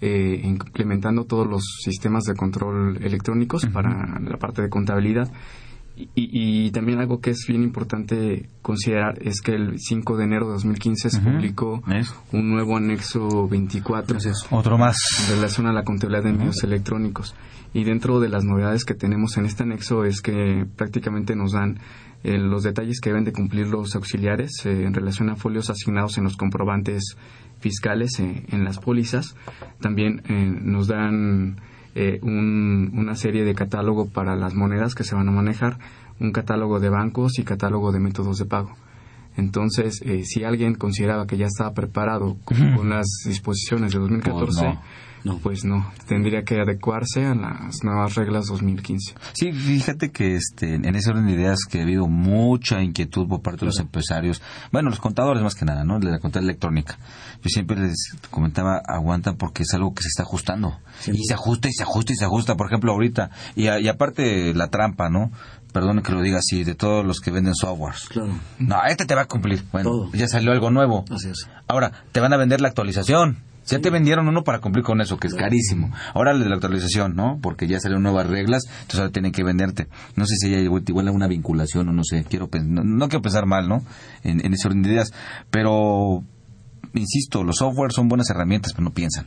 [0.00, 5.32] eh, implementando todos los sistemas de control electrónicos para la parte de contabilidad.
[6.14, 10.52] Y, también algo que es bien importante considerar es que el 5 de enero de
[10.52, 11.82] 2015 se publicó
[12.32, 14.18] un nuevo anexo 24.
[14.50, 14.98] Otro más.
[15.26, 17.34] En relación a la contabilidad de medios electrónicos.
[17.72, 21.78] Y dentro de las novedades que tenemos en este anexo es que prácticamente nos dan
[22.26, 26.18] eh, los detalles que deben de cumplir los auxiliares eh, en relación a folios asignados
[26.18, 27.16] en los comprobantes
[27.60, 29.36] fiscales eh, en las pólizas.
[29.80, 30.22] También
[30.64, 31.60] nos dan
[32.22, 35.78] una serie de catálogo para las monedas que se van a manejar,
[36.18, 38.72] un catálogo de bancos y catálogo de métodos de pago.
[39.36, 44.82] Entonces, si alguien consideraba que ya estaba preparado con, las disposiciones de 2014, No,
[45.42, 49.14] pues no, tendría que adecuarse a las nuevas reglas 2015.
[49.32, 53.42] Sí, fíjate que este, en ese orden de ideas que ha habido mucha inquietud por
[53.42, 55.98] parte de los empresarios, bueno, los contadores más que nada, ¿no?
[55.98, 56.98] De la contabilidad electrónica.
[57.42, 60.78] Yo siempre les comentaba, aguantan porque es algo que se está ajustando.
[61.06, 63.30] Y se ajusta y se ajusta y se ajusta, por ejemplo, ahorita.
[63.54, 65.30] Y, y aparte la trampa, ¿no?
[65.72, 68.08] Perdón que lo diga así, de todos los que venden softwares.
[68.08, 68.38] Claro.
[68.58, 69.62] No, este te va a cumplir.
[69.72, 71.04] Bueno, ya salió algo nuevo.
[71.10, 71.48] Así es.
[71.68, 73.42] Ahora, te van a vender la actualización.
[73.66, 75.92] Ya te vendieron uno para cumplir con eso, que es carísimo.
[76.14, 77.38] Ahora de la actualización, ¿no?
[77.42, 79.88] Porque ya salieron nuevas reglas, entonces ahora tienen que venderte.
[80.14, 82.24] No sé si hay igual una vinculación o no sé.
[82.28, 83.82] Quiero no, no quiero pensar mal, ¿no?
[84.22, 85.12] En, en ese orden de ideas.
[85.50, 86.22] Pero,
[86.94, 89.26] insisto, los softwares son buenas herramientas, pero no piensan.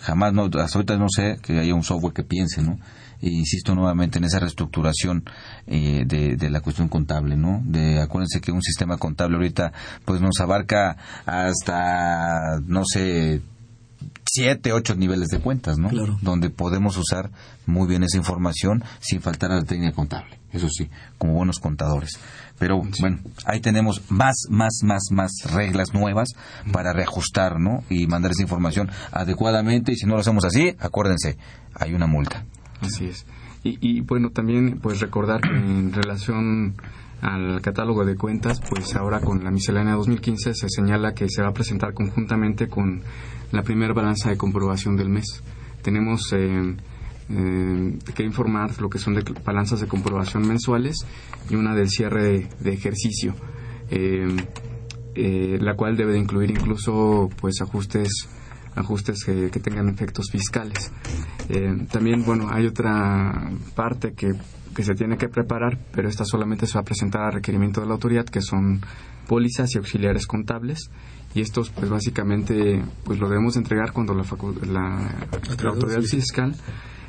[0.00, 2.78] Jamás, no, hasta ahorita no sé que haya un software que piense, ¿no?
[3.26, 5.24] E insisto nuevamente en esa reestructuración
[5.66, 7.60] eh, de, de, la cuestión contable, ¿no?
[7.64, 9.72] De, acuérdense que un sistema contable ahorita
[10.04, 10.96] pues nos abarca
[11.26, 13.42] hasta, no sé,
[14.24, 15.88] siete, ocho niveles de cuentas, ¿no?
[15.88, 16.16] Claro.
[16.22, 17.32] Donde podemos usar
[17.66, 22.20] muy bien esa información sin faltar a la técnica contable, eso sí, como buenos contadores.
[22.60, 26.28] Pero bueno, ahí tenemos más, más, más, más reglas nuevas
[26.72, 27.82] para reajustar, ¿no?
[27.90, 29.92] Y mandar esa información adecuadamente.
[29.92, 31.36] Y si no lo hacemos así, acuérdense,
[31.74, 32.44] hay una multa.
[32.80, 33.26] Así es.
[33.62, 36.74] Y, y bueno, también pues recordar que en relación
[37.20, 41.48] al catálogo de cuentas, pues ahora con la miscelánea 2015 se señala que se va
[41.48, 43.02] a presentar conjuntamente con
[43.52, 45.42] la primera balanza de comprobación del mes.
[45.82, 46.76] Tenemos eh,
[47.28, 51.04] eh, que informar lo que son de balanzas de comprobación mensuales
[51.50, 53.34] y una del cierre de, de ejercicio,
[53.90, 54.28] eh,
[55.14, 58.28] eh, la cual debe de incluir incluso pues ajustes
[58.76, 60.92] ajustes que, que tengan efectos fiscales.
[61.48, 64.32] Eh, también, bueno, hay otra parte que,
[64.74, 67.86] que se tiene que preparar, pero esta solamente se va a presentar a requerimiento de
[67.86, 68.80] la autoridad, que son
[69.26, 70.90] pólizas y auxiliares contables.
[71.34, 74.24] Y estos, pues básicamente, pues lo debemos entregar cuando la,
[74.66, 75.14] la,
[75.62, 76.54] la autoridad fiscal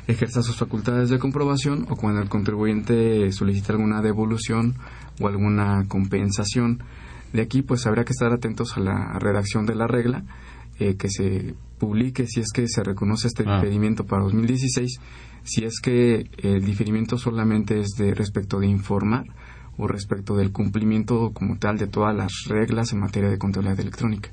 [0.06, 4.74] ejerza sus facultades de comprobación o cuando el contribuyente solicita alguna devolución
[5.20, 6.82] o alguna compensación.
[7.32, 10.24] De aquí, pues habrá que estar atentos a la redacción de la regla
[10.78, 13.56] eh, que se publique si es que se reconoce este Ah.
[13.56, 14.98] diferimiento para 2016,
[15.44, 19.24] si es que el diferimiento solamente es de respecto de informar
[19.76, 24.30] o respecto del cumplimiento como tal de todas las reglas en materia de contabilidad electrónica,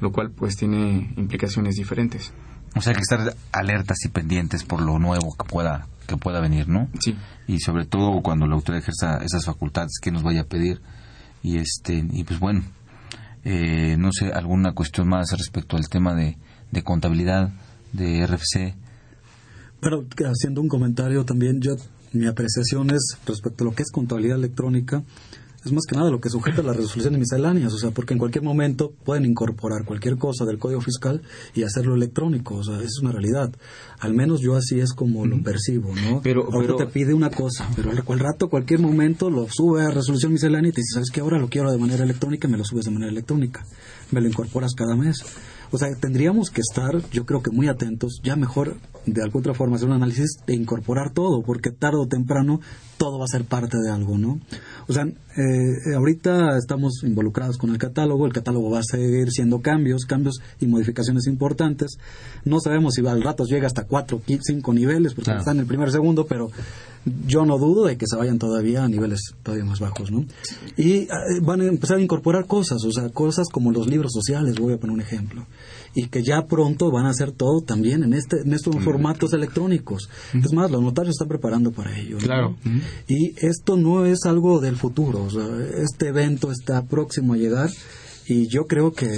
[0.00, 2.32] lo cual pues tiene implicaciones diferentes.
[2.74, 6.40] O sea, hay que estar alertas y pendientes por lo nuevo que pueda que pueda
[6.40, 6.88] venir, ¿no?
[7.00, 7.16] Sí.
[7.46, 10.80] Y sobre todo cuando la autoridad ejerza esas facultades que nos vaya a pedir
[11.42, 12.62] y este y pues bueno,
[13.44, 16.36] eh, no sé alguna cuestión más respecto al tema de,
[16.70, 17.50] de contabilidad
[17.92, 18.74] de RFC.
[19.80, 21.74] Pero haciendo un comentario también, yo
[22.12, 25.02] mi apreciación es respecto a lo que es contabilidad electrónica,
[25.64, 28.18] es más que nada lo que sujeta a las resoluciones misceláneas, o sea, porque en
[28.18, 31.22] cualquier momento pueden incorporar cualquier cosa del código fiscal
[31.54, 33.52] y hacerlo electrónico, o sea, es una realidad.
[34.00, 36.20] Al menos yo así es como lo percibo, ¿no?
[36.22, 39.90] Pero- pero- te pide una cosa, pero al al rato, cualquier momento lo sube a
[39.90, 41.20] resolución miscelánea y te dice, ¿sabes qué?
[41.20, 43.64] Ahora lo quiero de manera electrónica, me lo subes de manera electrónica,
[44.10, 45.24] me lo incorporas cada mes.
[45.70, 49.54] O sea, tendríamos que estar, yo creo que muy atentos, ya mejor de alguna otra
[49.54, 52.60] forma hacer un análisis e incorporar todo, porque tarde o temprano
[52.98, 54.38] todo va a ser parte de algo, ¿no?
[54.86, 55.06] O sea,
[55.36, 60.40] eh, ahorita estamos involucrados con el catálogo, el catálogo va a seguir siendo cambios, cambios
[60.60, 61.98] y modificaciones importantes.
[62.44, 65.38] No sabemos si al rato llega hasta cuatro, qui- cinco niveles, porque Claro.
[65.40, 66.50] está en el primer segundo, pero
[67.26, 70.24] yo no dudo de que se vayan todavía a niveles todavía más bajos, ¿no?
[70.76, 71.08] Y eh,
[71.42, 74.78] van a empezar a incorporar cosas, o sea, cosas como los libros sociales, voy a
[74.78, 75.46] poner un ejemplo,
[75.94, 80.08] y que ya pronto van a hacer todo también en este en estos formatos electrónicos.
[80.32, 82.16] Es más, los notarios están preparando para ello.
[82.16, 82.22] ¿no?
[82.22, 82.56] Claro.
[83.08, 87.70] Y esto no es algo del futuro, o sea, este evento está próximo a llegar
[88.26, 89.08] y yo creo que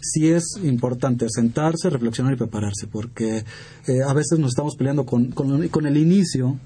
[0.00, 3.44] sí es importante sentarse, reflexionar y prepararse, porque
[3.86, 6.58] eh, a veces nos estamos peleando con, con, con el inicio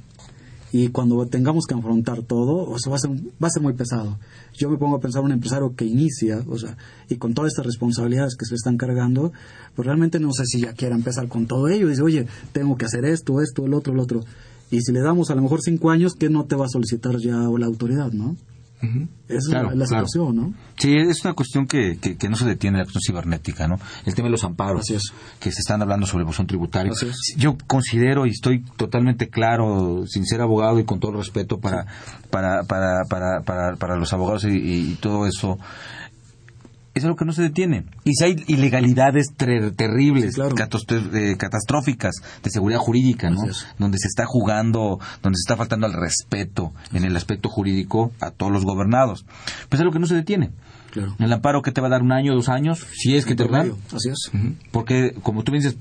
[0.76, 3.74] y cuando tengamos que afrontar todo, o sea, va a, ser, va a ser muy
[3.74, 4.18] pesado.
[4.54, 6.76] Yo me pongo a pensar un empresario que inicia, o sea,
[7.08, 9.32] y con todas estas responsabilidades que se están cargando,
[9.76, 11.86] pues realmente no sé si ya quiera empezar con todo ello.
[11.86, 14.24] Dice, oye, tengo que hacer esto, esto, el otro, el otro.
[14.72, 17.18] Y si le damos a lo mejor cinco años, ¿qué no te va a solicitar
[17.18, 18.34] ya la autoridad, no?
[19.28, 20.06] Esa Claro, es la, la claro.
[20.06, 20.54] situación, ¿no?
[20.78, 23.78] Sí, es una cuestión que, que, que no se detiene la cuestión cibernética, ¿no?
[24.04, 24.84] El tema de los amparos,
[25.40, 26.92] que se están hablando sobre el buzón tributario.
[26.92, 27.34] Es.
[27.36, 31.86] Yo considero y estoy totalmente claro, sin ser abogado y con todo el respeto para,
[32.30, 35.58] para, para, para, para, para los abogados y, y todo Eso
[36.94, 37.84] es lo que no se detiene.
[38.04, 43.42] Y si hay ilegalidades terribles, eh, catastróficas de seguridad jurídica, ¿no?
[43.78, 48.30] Donde se está jugando, donde se está faltando al respeto en el aspecto jurídico a
[48.30, 49.24] todos los gobernados.
[49.68, 50.50] Pues es lo que no se detiene.
[51.18, 53.48] El amparo que te va a dar un año, dos años, si es que te
[53.48, 53.72] dan.
[53.92, 54.30] Así es.
[54.70, 55.76] Porque, como tú me dices,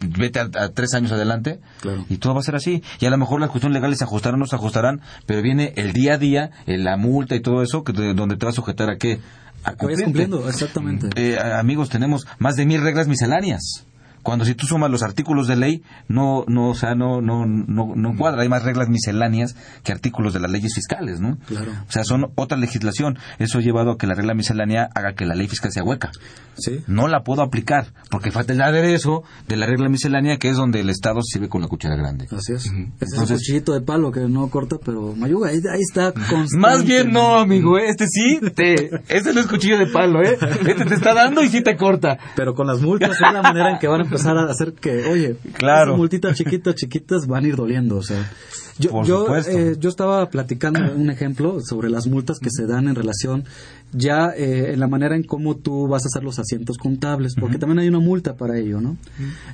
[0.00, 1.60] vete a, tres años adelante
[2.08, 2.82] y todo va a ser así.
[3.00, 5.72] Y a lo mejor las cuestiones legales se ajustarán o no se ajustarán, pero viene
[5.76, 8.90] el día a día, la multa y todo eso, que donde te va a sujetar
[8.90, 9.20] a qué.
[9.64, 11.08] A cumpliendo, exactamente.
[11.16, 13.86] Eh, amigos, tenemos más de mil reglas misceláneas
[14.22, 17.94] cuando si tú sumas los artículos de ley no no o sea no no no
[17.94, 18.42] no cuadra.
[18.42, 21.72] Hay más reglas misceláneas que artículos de las leyes fiscales no claro.
[21.88, 23.18] O sea son otra legislación.
[23.38, 26.10] Eso ha llevado a que la regla miscelánea haga que la ley fiscal sea hueca.
[26.56, 26.80] Sí.
[26.86, 30.80] No la puedo aplicar porque falta el aderezo de la regla miscelánea que es donde
[30.80, 32.26] el estado sirve con la cuchara grande.
[32.30, 32.70] Así es.
[33.00, 36.12] Ese es cuchillito de palo que no corta pero mayuga ahí, ahí está
[36.56, 37.88] más bien no amigo ¿eh?
[37.88, 41.48] este sí te este no es cuchillo de palo eh este te está dando y
[41.48, 42.18] sí te corta.
[42.36, 45.04] Pero con las multas es la manera en que van a empezar a hacer que,
[45.06, 45.96] oye, claro.
[45.96, 48.30] multitas chiquitas, chiquitas van a ir doliendo, o sea.
[48.78, 52.94] Yo, yo, eh, yo estaba platicando un ejemplo sobre las multas que se dan en
[52.94, 53.44] relación
[53.92, 57.58] ya eh, en la manera en cómo tú vas a hacer los asientos contables, porque
[57.58, 58.96] también hay una multa para ello, ¿no?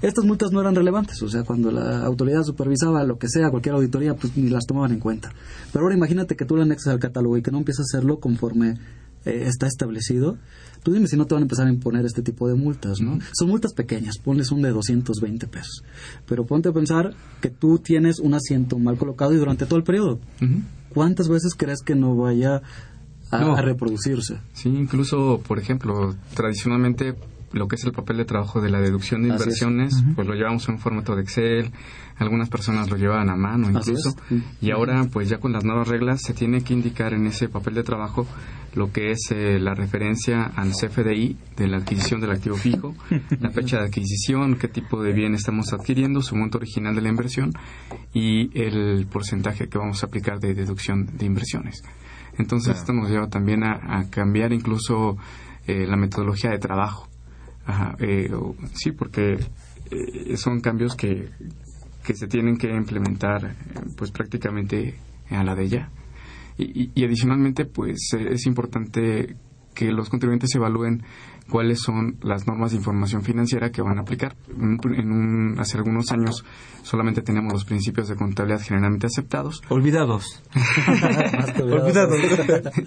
[0.02, 3.74] Estas multas no eran relevantes, o sea, cuando la autoridad supervisaba lo que sea, cualquier
[3.74, 5.32] auditoría, pues ni las tomaban en cuenta.
[5.72, 8.20] Pero ahora imagínate que tú le anexas al catálogo y que no empiezas a hacerlo
[8.20, 8.74] conforme
[9.24, 10.36] eh, está establecido,
[10.83, 13.18] Tú dime si no te van a empezar a imponer este tipo de multas, ¿no?
[13.33, 15.83] Son multas pequeñas, ponles un de 220 pesos.
[16.27, 19.85] Pero ponte a pensar que tú tienes un asiento mal colocado y durante todo el
[19.85, 20.18] periodo.
[20.91, 22.62] ¿Cuántas veces crees que no vaya
[23.31, 24.39] a, reproducirse?
[24.53, 27.14] Sí, incluso, por ejemplo, tradicionalmente
[27.57, 30.68] lo que es el papel de trabajo de la deducción de inversiones, pues lo llevamos
[30.68, 31.70] en un formato de Excel,
[32.16, 34.14] algunas personas lo llevaban a mano incluso,
[34.61, 37.74] y ahora pues ya con las nuevas reglas se tiene que indicar en ese papel
[37.74, 38.26] de trabajo
[38.74, 42.94] lo que es eh, la referencia al CFDI de la adquisición del activo fijo,
[43.40, 47.09] la fecha de adquisición, qué tipo de bien estamos adquiriendo, su monto original de la
[47.09, 47.52] inversión
[48.12, 51.82] y el porcentaje que vamos a aplicar de deducción de inversiones.
[52.38, 55.16] Entonces esto nos lleva también a, cambiar incluso
[55.66, 57.09] eh, la metodología de trabajo.
[57.99, 58.31] Eh,
[58.75, 59.39] sí, porque
[60.37, 61.29] son cambios que,
[62.05, 63.55] que se tienen que implementar
[63.97, 64.95] pues prácticamente
[65.31, 65.91] a la de ya.
[66.59, 69.37] Y, adicionalmente, pues eh, es importante
[69.75, 71.03] que los contribuyentes evalúen
[71.49, 74.36] cuáles son las normas de información financiera que van a aplicar.
[74.49, 76.44] En hace algunos años
[76.82, 79.62] solamente teníamos los principios de contabilidad generalmente aceptados.
[79.68, 80.42] Olvidados.
[81.61, 82.18] olvidados.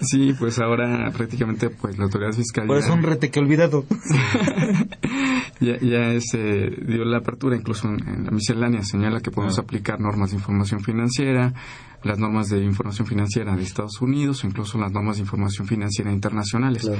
[0.02, 2.66] sí, pues ahora prácticamente pues la autoridad fiscal...
[2.66, 3.84] Pues un rete que olvidado.
[5.60, 9.62] ya ya eh, dio la apertura, incluso en, la miscelánea señala que podemos ah.
[9.62, 11.52] aplicar normas de información financiera,
[12.02, 16.12] las normas de información financiera de Estados Unidos o incluso las normas de información financiera
[16.12, 16.90] internacionales,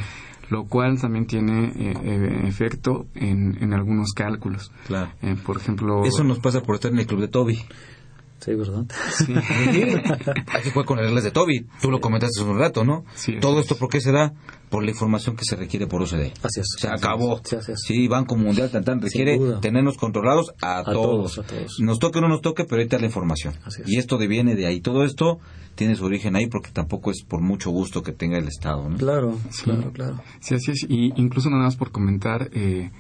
[0.51, 4.71] lo cual también tiene eh, eh, efecto en, en, algunos cálculos.
[4.87, 5.11] Claro.
[5.23, 6.05] Eh, por ejemplo...
[6.05, 7.59] Eso nos pasa por estar en el club de Toby.
[8.41, 8.87] Sí, ¿verdad?
[9.13, 9.35] Sí.
[10.55, 11.67] Aquí fue con las reglas de Toby.
[11.83, 13.05] Tú lo comentaste hace un rato, ¿no?
[13.15, 13.37] Sí.
[13.41, 14.33] Todo esto, ¿por qué se da?
[14.71, 16.33] Por la información que se requiere por OCDE.
[16.43, 16.67] Así es.
[16.79, 17.41] Se acabó.
[17.45, 17.81] Sí, así es.
[17.83, 21.39] sí, Banco Mundial tan, requiere tenernos controlados a, todos.
[21.39, 21.81] a, todos.
[21.81, 23.55] Nos toque o no nos toque, pero ahí está la información.
[23.65, 23.89] Así es.
[23.89, 24.81] Y esto deviene de ahí.
[24.81, 25.39] Todo esto
[25.75, 28.97] tiene su origen ahí porque tampoco es por mucho gusto que tenga el Estado, ¿no?
[28.97, 30.23] Claro, claro, claro.
[30.41, 30.87] Sí, así es.
[30.89, 32.49] Y incluso nada más por comentar...
[32.53, 32.91] Eh,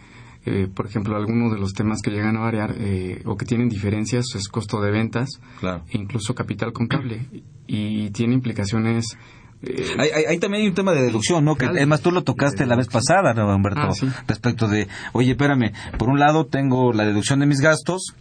[0.47, 3.69] eh, por ejemplo, algunos de los temas que llegan a variar eh, o que tienen
[3.69, 5.29] diferencias es costo de ventas
[5.63, 7.27] e incluso capital contable.
[7.67, 9.17] Y tiene implicaciones
[9.63, 11.55] eh, hay, también hay un tema de deducción, ¿no?
[11.55, 13.81] Que es más, tú lo tocaste la vez pasada, ¿no, Humberto?
[13.83, 18.15] Ah, Respecto de, oye, espérame, por un lado tengo la deducción de mis gastos,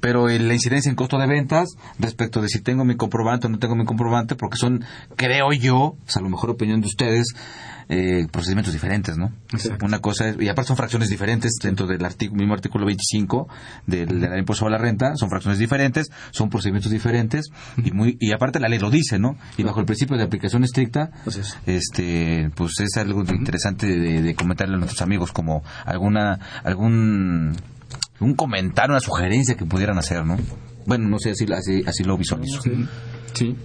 [0.00, 3.58] pero la incidencia en costo de ventas, respecto de si tengo mi comprobante o no
[3.58, 4.84] tengo mi comprobante, porque son,
[5.16, 7.34] creo yo, o sea, a lo mejor opinión de ustedes,
[7.88, 9.32] eh, procedimientos diferentes, ¿no?
[9.82, 13.48] Una cosa es, y aparte son fracciones diferentes dentro del artículo, mismo artículo 25
[13.86, 17.46] del, del impuesto a la renta, son fracciones diferentes, son procedimientos diferentes
[17.82, 19.36] y muy y aparte la ley lo dice, ¿no?
[19.56, 21.10] Y bajo el principio de aplicación estricta,
[21.66, 27.56] este, pues es algo interesante de, comentarle a nuestros amigos como alguna algún
[28.20, 30.36] un comentario, una sugerencia que pudieran hacer, ¿no?
[30.86, 32.60] Bueno, no sé, así, así, así lo visualizo.
[32.62, 32.86] sí.
[33.34, 33.56] Sí,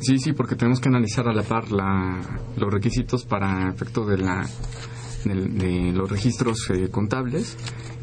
[0.00, 2.20] sí, porque tenemos que analizar a la par la,
[2.56, 4.46] los requisitos para efecto de, la,
[5.24, 7.56] de, los registros eh, contables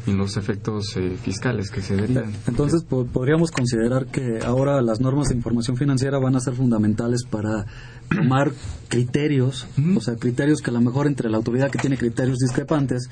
[0.06, 2.32] y los efectos eh, fiscales que se derivan.
[2.46, 7.66] Entonces, podríamos considerar que ahora las normas de información financiera van a ser fundamentales para
[8.08, 8.52] tomar
[8.88, 9.66] criterios,
[9.96, 13.08] o sea, criterios que a lo mejor entre la autoridad que tiene criterios discrepantes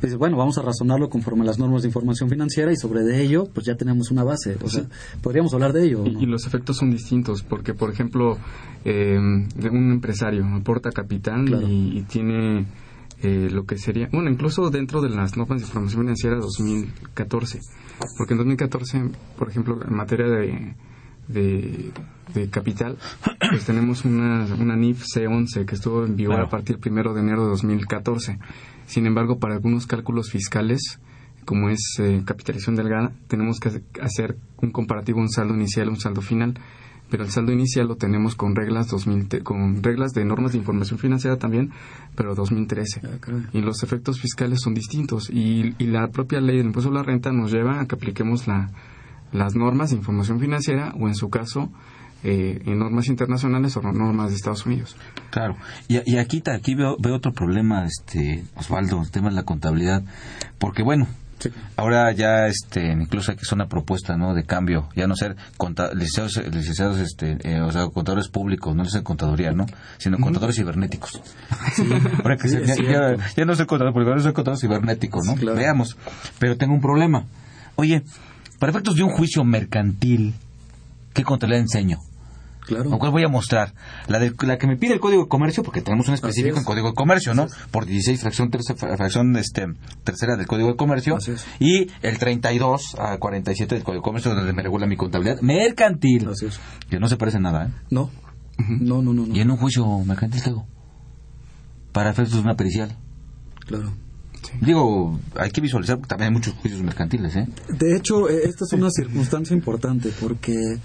[0.00, 3.22] pues bueno, vamos a razonarlo conforme a las normas de información financiera y sobre de
[3.22, 4.56] ello, pues ya tenemos una base.
[4.62, 4.84] O sea,
[5.22, 6.04] podríamos hablar de ello.
[6.04, 8.36] Y, los efectos son distintos, porque, por ejemplo,
[8.84, 12.66] eh, un empresario aporta capital y, tiene
[13.22, 17.60] eh, lo que sería, bueno, incluso dentro de las normas de información financiera 2014,
[18.18, 19.02] porque en 2014,
[19.38, 20.74] por ejemplo, en materia de,
[21.28, 22.98] de, capital,
[23.50, 27.20] pues tenemos una, una NIF C11 que estuvo en vigor a partir del primero de
[27.22, 28.38] enero de 2014.
[28.86, 31.00] Sin embargo, para algunos cálculos fiscales,
[31.44, 36.20] como es eh, capitalización delgada, tenemos que hacer un comparativo, un saldo inicial, un saldo
[36.20, 36.54] final.
[37.08, 40.98] Pero el saldo inicial lo tenemos con reglas 2000, con reglas de normas de información
[40.98, 41.70] financiera también,
[42.16, 43.02] pero 2013.
[43.04, 45.30] Ah, y los efectos fiscales son distintos.
[45.30, 48.70] Y, la propia ley del impuesto a la renta nos lleva a que apliquemos la,
[49.32, 51.70] las normas de información financiera o en su caso
[52.24, 54.96] eh, en normas internacionales o normas de Estados Unidos.
[55.30, 55.56] Claro.
[55.88, 60.02] Y, y aquí, aquí veo, veo otro problema, este Osvaldo, el tema de la contabilidad,
[60.58, 61.06] porque bueno,
[61.76, 64.34] Ahora ya, este, incluso aquí es una propuesta, ¿no?
[64.34, 65.36] De cambio, ya no ser
[65.94, 69.66] licenciados, licenciados este, eh, o sea, contadores públicos, no ser contaduría, ¿no?
[69.98, 71.20] Sino contadores cibernéticos.
[73.36, 75.54] ya, no soy contador público, soy contador cibernético, ¿no?
[75.54, 75.96] Veamos.
[76.38, 77.26] Pero tengo un problema.
[77.76, 78.02] Oye,
[78.58, 80.34] para efectos de un juicio mercantil,
[81.16, 81.98] ¿qué contabilidad enseño?
[82.60, 82.90] Claro.
[82.90, 83.72] Lo cual voy a mostrar.
[84.08, 86.64] La, de, la que me pide el Código de Comercio, porque tenemos un específico en
[86.64, 87.46] Código de Comercio, ¿no?
[87.70, 89.66] Por 16, fracción, tercera, fracción este,
[90.02, 91.16] tercera del Código de Comercio.
[91.60, 96.28] Y el 32 a 47 del Código de Comercio, donde me regula mi contabilidad mercantil.
[96.90, 97.70] Que no se parece nada, ¿eh?
[97.90, 98.10] No.
[98.58, 100.66] No, no, no, ¿Y en un juicio mercantil tengo?
[101.92, 102.96] Para efectos de una pericial.
[103.66, 103.92] Claro.
[104.60, 107.48] Digo, hay que visualizar porque también hay muchos juicios mercantiles, ¿eh?
[107.68, 110.78] De hecho, eh, esta es una circunstancia importante porque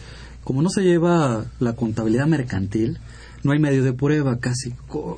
[0.43, 2.99] como no se lleva la contabilidad mercantil,
[3.43, 4.73] no hay medio de prueba casi.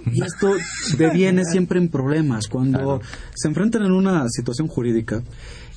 [0.06, 0.54] Y esto
[0.98, 3.02] deviene siempre en problemas cuando
[3.34, 5.22] se enfrentan en una situación jurídica.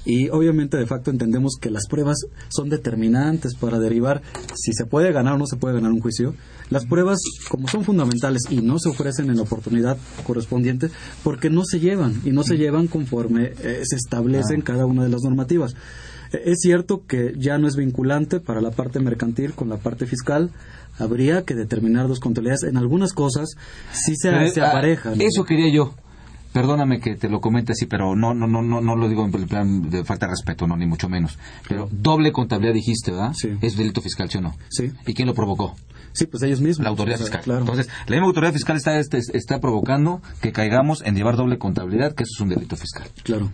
[0.07, 2.16] Y obviamente de facto entendemos que las pruebas
[2.48, 4.22] son determinantes para derivar
[4.54, 6.34] si se puede ganar o no se puede ganar un juicio.
[6.70, 10.90] Las pruebas, como son fundamentales y no se ofrecen en la oportunidad correspondiente,
[11.24, 15.11] porque no se llevan y no se llevan conforme eh, se establecen cada una de
[15.11, 15.74] las normativas.
[16.32, 20.50] Es cierto que ya no es vinculante para la parte mercantil con la parte fiscal.
[20.98, 22.64] Habría que determinar dos contabilidades.
[22.64, 23.50] En algunas cosas
[23.92, 25.14] sí se, eh, se aparejan.
[25.14, 25.94] Ah, eso quería yo.
[26.57, 29.30] Perdóname que te lo comente así, pero no, no, no, no, no lo digo en
[29.30, 31.38] plan de falta de respeto, no, ni mucho menos.
[31.68, 33.34] Pero doble contabilidad dijiste, ¿verdad?
[33.34, 33.50] Sí.
[33.61, 34.54] ¿Es delito fiscal, sí o no?
[34.70, 34.90] Sí.
[35.07, 35.76] ¿Y quién lo provocó?
[36.12, 36.82] Sí, pues ellos mismos.
[36.84, 37.42] La autoridad fiscal.
[37.42, 37.61] Claro.
[37.61, 42.14] Entonces, la misma autoridad fiscal está, está, está provocando que caigamos en llevar doble contabilidad,
[42.14, 43.07] que eso es un delito fiscal.
[43.22, 43.50] Claro.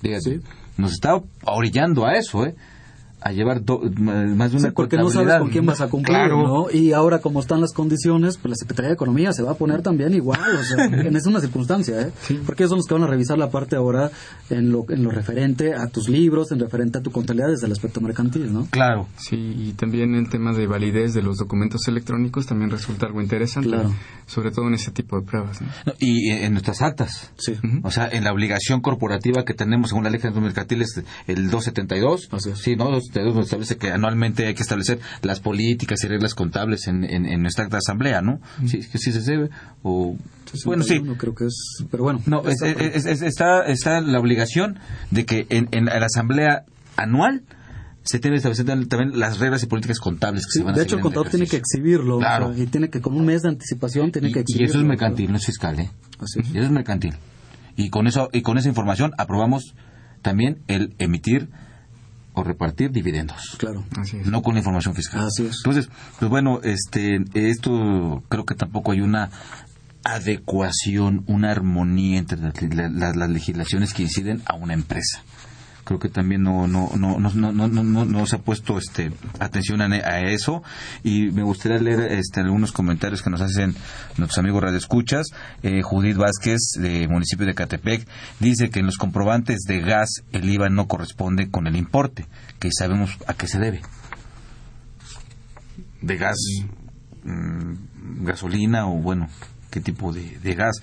[0.00, 0.38] Dígate.
[0.38, 0.40] Sí
[0.76, 2.54] nos está orillando a eso, ¿eh?
[3.20, 3.62] A llevar
[3.98, 6.70] más de una sí, porque no sabes con quién vas a cumplir, ¿no?
[6.70, 9.82] Y ahora como están las condiciones, pues la Secretaría de Economía se va a poner
[9.82, 12.12] también igual, o sea, en, es una circunstancia, ¿eh?
[12.44, 14.10] Porque ellos son los que van a revisar la parte ahora
[14.50, 17.72] en lo, en lo referente a tus libros, en referente a tu contabilidad desde el
[17.72, 18.66] aspecto mercantil, ¿no?
[18.70, 19.08] Claro.
[19.16, 23.70] Sí, y también el tema de validez de los documentos electrónicos también resulta algo interesante,
[23.70, 23.94] claro.
[24.26, 25.60] sobre todo en ese tipo de pruebas.
[25.62, 25.68] ¿no?
[25.98, 27.54] y en nuestras actas, sí.
[27.82, 32.28] o sea, en la obligación corporativa que tenemos según la ley de mercantiles, el 272,
[32.32, 32.58] Así es.
[32.58, 32.90] sí, ¿no?
[33.08, 37.76] Establece que anualmente hay que establecer las políticas y reglas contables en, en, nuestra acta
[37.76, 38.40] de asamblea, ¿no?
[38.66, 39.50] Sí, que sí se debe
[39.82, 40.16] o
[40.64, 41.00] bueno, sí.
[41.18, 42.22] creo que es, pero bueno.
[42.26, 44.78] No, está, está la obligación
[45.10, 46.64] de que en, en la asamblea
[46.96, 47.42] anual
[48.06, 50.84] se tiene que establecer también las reglas y políticas contables que se van a De
[50.84, 52.18] hecho, el contador tiene que exhibirlo.
[52.18, 52.54] Claro.
[52.56, 54.66] y tiene que, con un mes de anticipación, tiene que exhibirlo.
[54.66, 55.90] Y eso es mercantil, no es fiscal, ¿eh?
[56.20, 56.48] Así es.
[56.54, 57.14] Y eso es mercantil.
[57.76, 59.74] Y con, eso, y con esa información aprobamos
[60.22, 61.48] también el emitir
[62.36, 63.56] o repartir dividendos.
[63.58, 64.26] Claro, así es.
[64.26, 65.26] No con la información fiscal.
[65.26, 65.56] Así es.
[65.64, 69.30] Entonces, pues bueno, este, esto creo que tampoco hay una
[70.04, 75.22] adecuación, una armonía entre las, las legislaciones que inciden a una empresa
[75.86, 79.80] creo que también no no no no no no, no, se ha puesto este atención
[79.80, 80.62] a, a, eso.
[81.04, 83.74] Y me gustaría leer este algunos comentarios que nos hacen
[84.18, 85.28] nuestros amigos radioescuchas.
[85.62, 88.06] Eh, Judith Vázquez de municipio de Catepec
[88.40, 92.26] dice que en los comprobantes de gas el IVA no corresponde con el importe
[92.58, 93.80] que sabemos a qué se debe.
[96.02, 96.36] De gas
[97.22, 99.28] mm, gasolina o bueno
[99.70, 100.80] qué tipo de, de gas.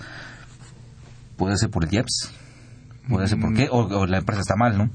[1.36, 2.32] Puede ser por el IEPS
[3.26, 4.90] Ser por qué, o, la empresa está mal, ¿no?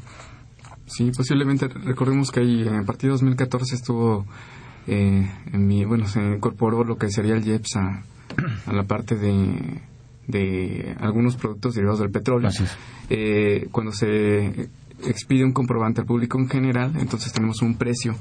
[0.86, 1.68] Sí, posiblemente.
[1.68, 4.26] Recordemos que ahí, en partir de 2014 estuvo,
[4.88, 8.04] eh, en mi, bueno, se incorporó lo que sería el IEPS a,
[8.72, 9.82] la parte de,
[10.28, 12.50] de algunos productos derivados del petróleo.
[13.10, 14.70] Eh, cuando se
[15.06, 18.16] expide un comprobante al público en general, entonces tenemos un precio.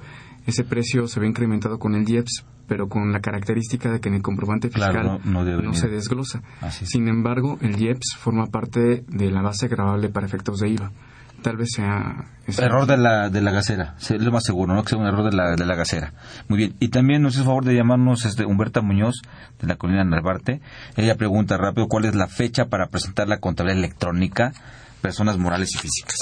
[0.47, 4.17] Ese precio se ve incrementado con el IEPS, pero con la característica de que en
[4.17, 6.43] el comprobante fiscal no, se desglosa.
[6.71, 10.93] Sin embargo, el IEPS forma parte de la base grabable para efectos de IVA.
[11.43, 12.27] tal vez sea...
[12.47, 14.83] Error de la, de la gasera, es lo más seguro, ¿no?
[14.83, 16.13] Que sea un error de la, de la gasera.
[16.49, 16.77] Muy bien.
[16.79, 19.23] Y también nos hizo favor de llamarnos este, Humberta Muñoz,
[19.61, 20.61] de la Colina Narvarte.
[20.97, 24.53] Ella pregunta rápido cuál es la fecha para presentar la contabilidad electrónica,
[25.01, 26.17] personas morales y físicas.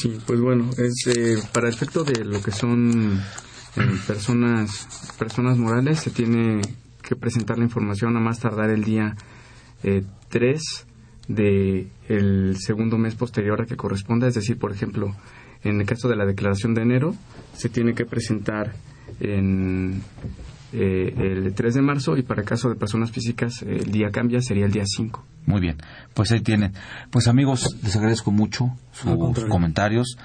[0.00, 3.20] Sí, pues bueno, es eh, para efecto de lo que son
[3.76, 6.60] eh, personas, personas morales, se tiene
[7.02, 9.16] que presentar la información a más tardar el día
[9.82, 10.86] eh, 3
[11.28, 15.14] del el segundo mes posterior a que corresponda, es decir, por ejemplo,
[15.64, 17.14] en el caso de la declaración de enero,
[17.54, 18.72] se tiene que presentar
[19.20, 20.02] en
[20.72, 24.40] eh, el 3 de marzo y para el caso de personas físicas el día cambia,
[24.40, 25.24] sería el día 5.
[25.46, 25.76] Muy bien,
[26.14, 26.72] pues ahí tienen.
[27.10, 30.16] Pues amigos, les agradezco mucho sus comentarios.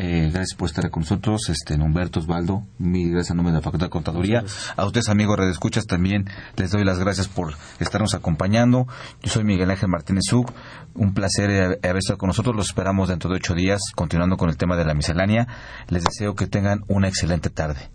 [0.00, 3.64] Eh, gracias por estar con nosotros, este, Humberto Osvaldo, mi gracias en nombre de la
[3.64, 4.44] Facultad de Contaduría.
[4.76, 8.86] A ustedes, amigos Red Escuchas, también les doy las gracias por estarnos acompañando.
[9.24, 10.52] Yo soy Miguel Ángel Martínez Zuc,
[10.94, 12.54] un placer haber estado con nosotros.
[12.54, 15.48] Los esperamos dentro de ocho días, continuando con el tema de la miscelánea.
[15.88, 17.90] Les deseo que tengan una excelente tarde.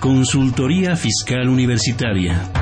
[0.00, 2.61] Consultoría Fiscal Universitaria.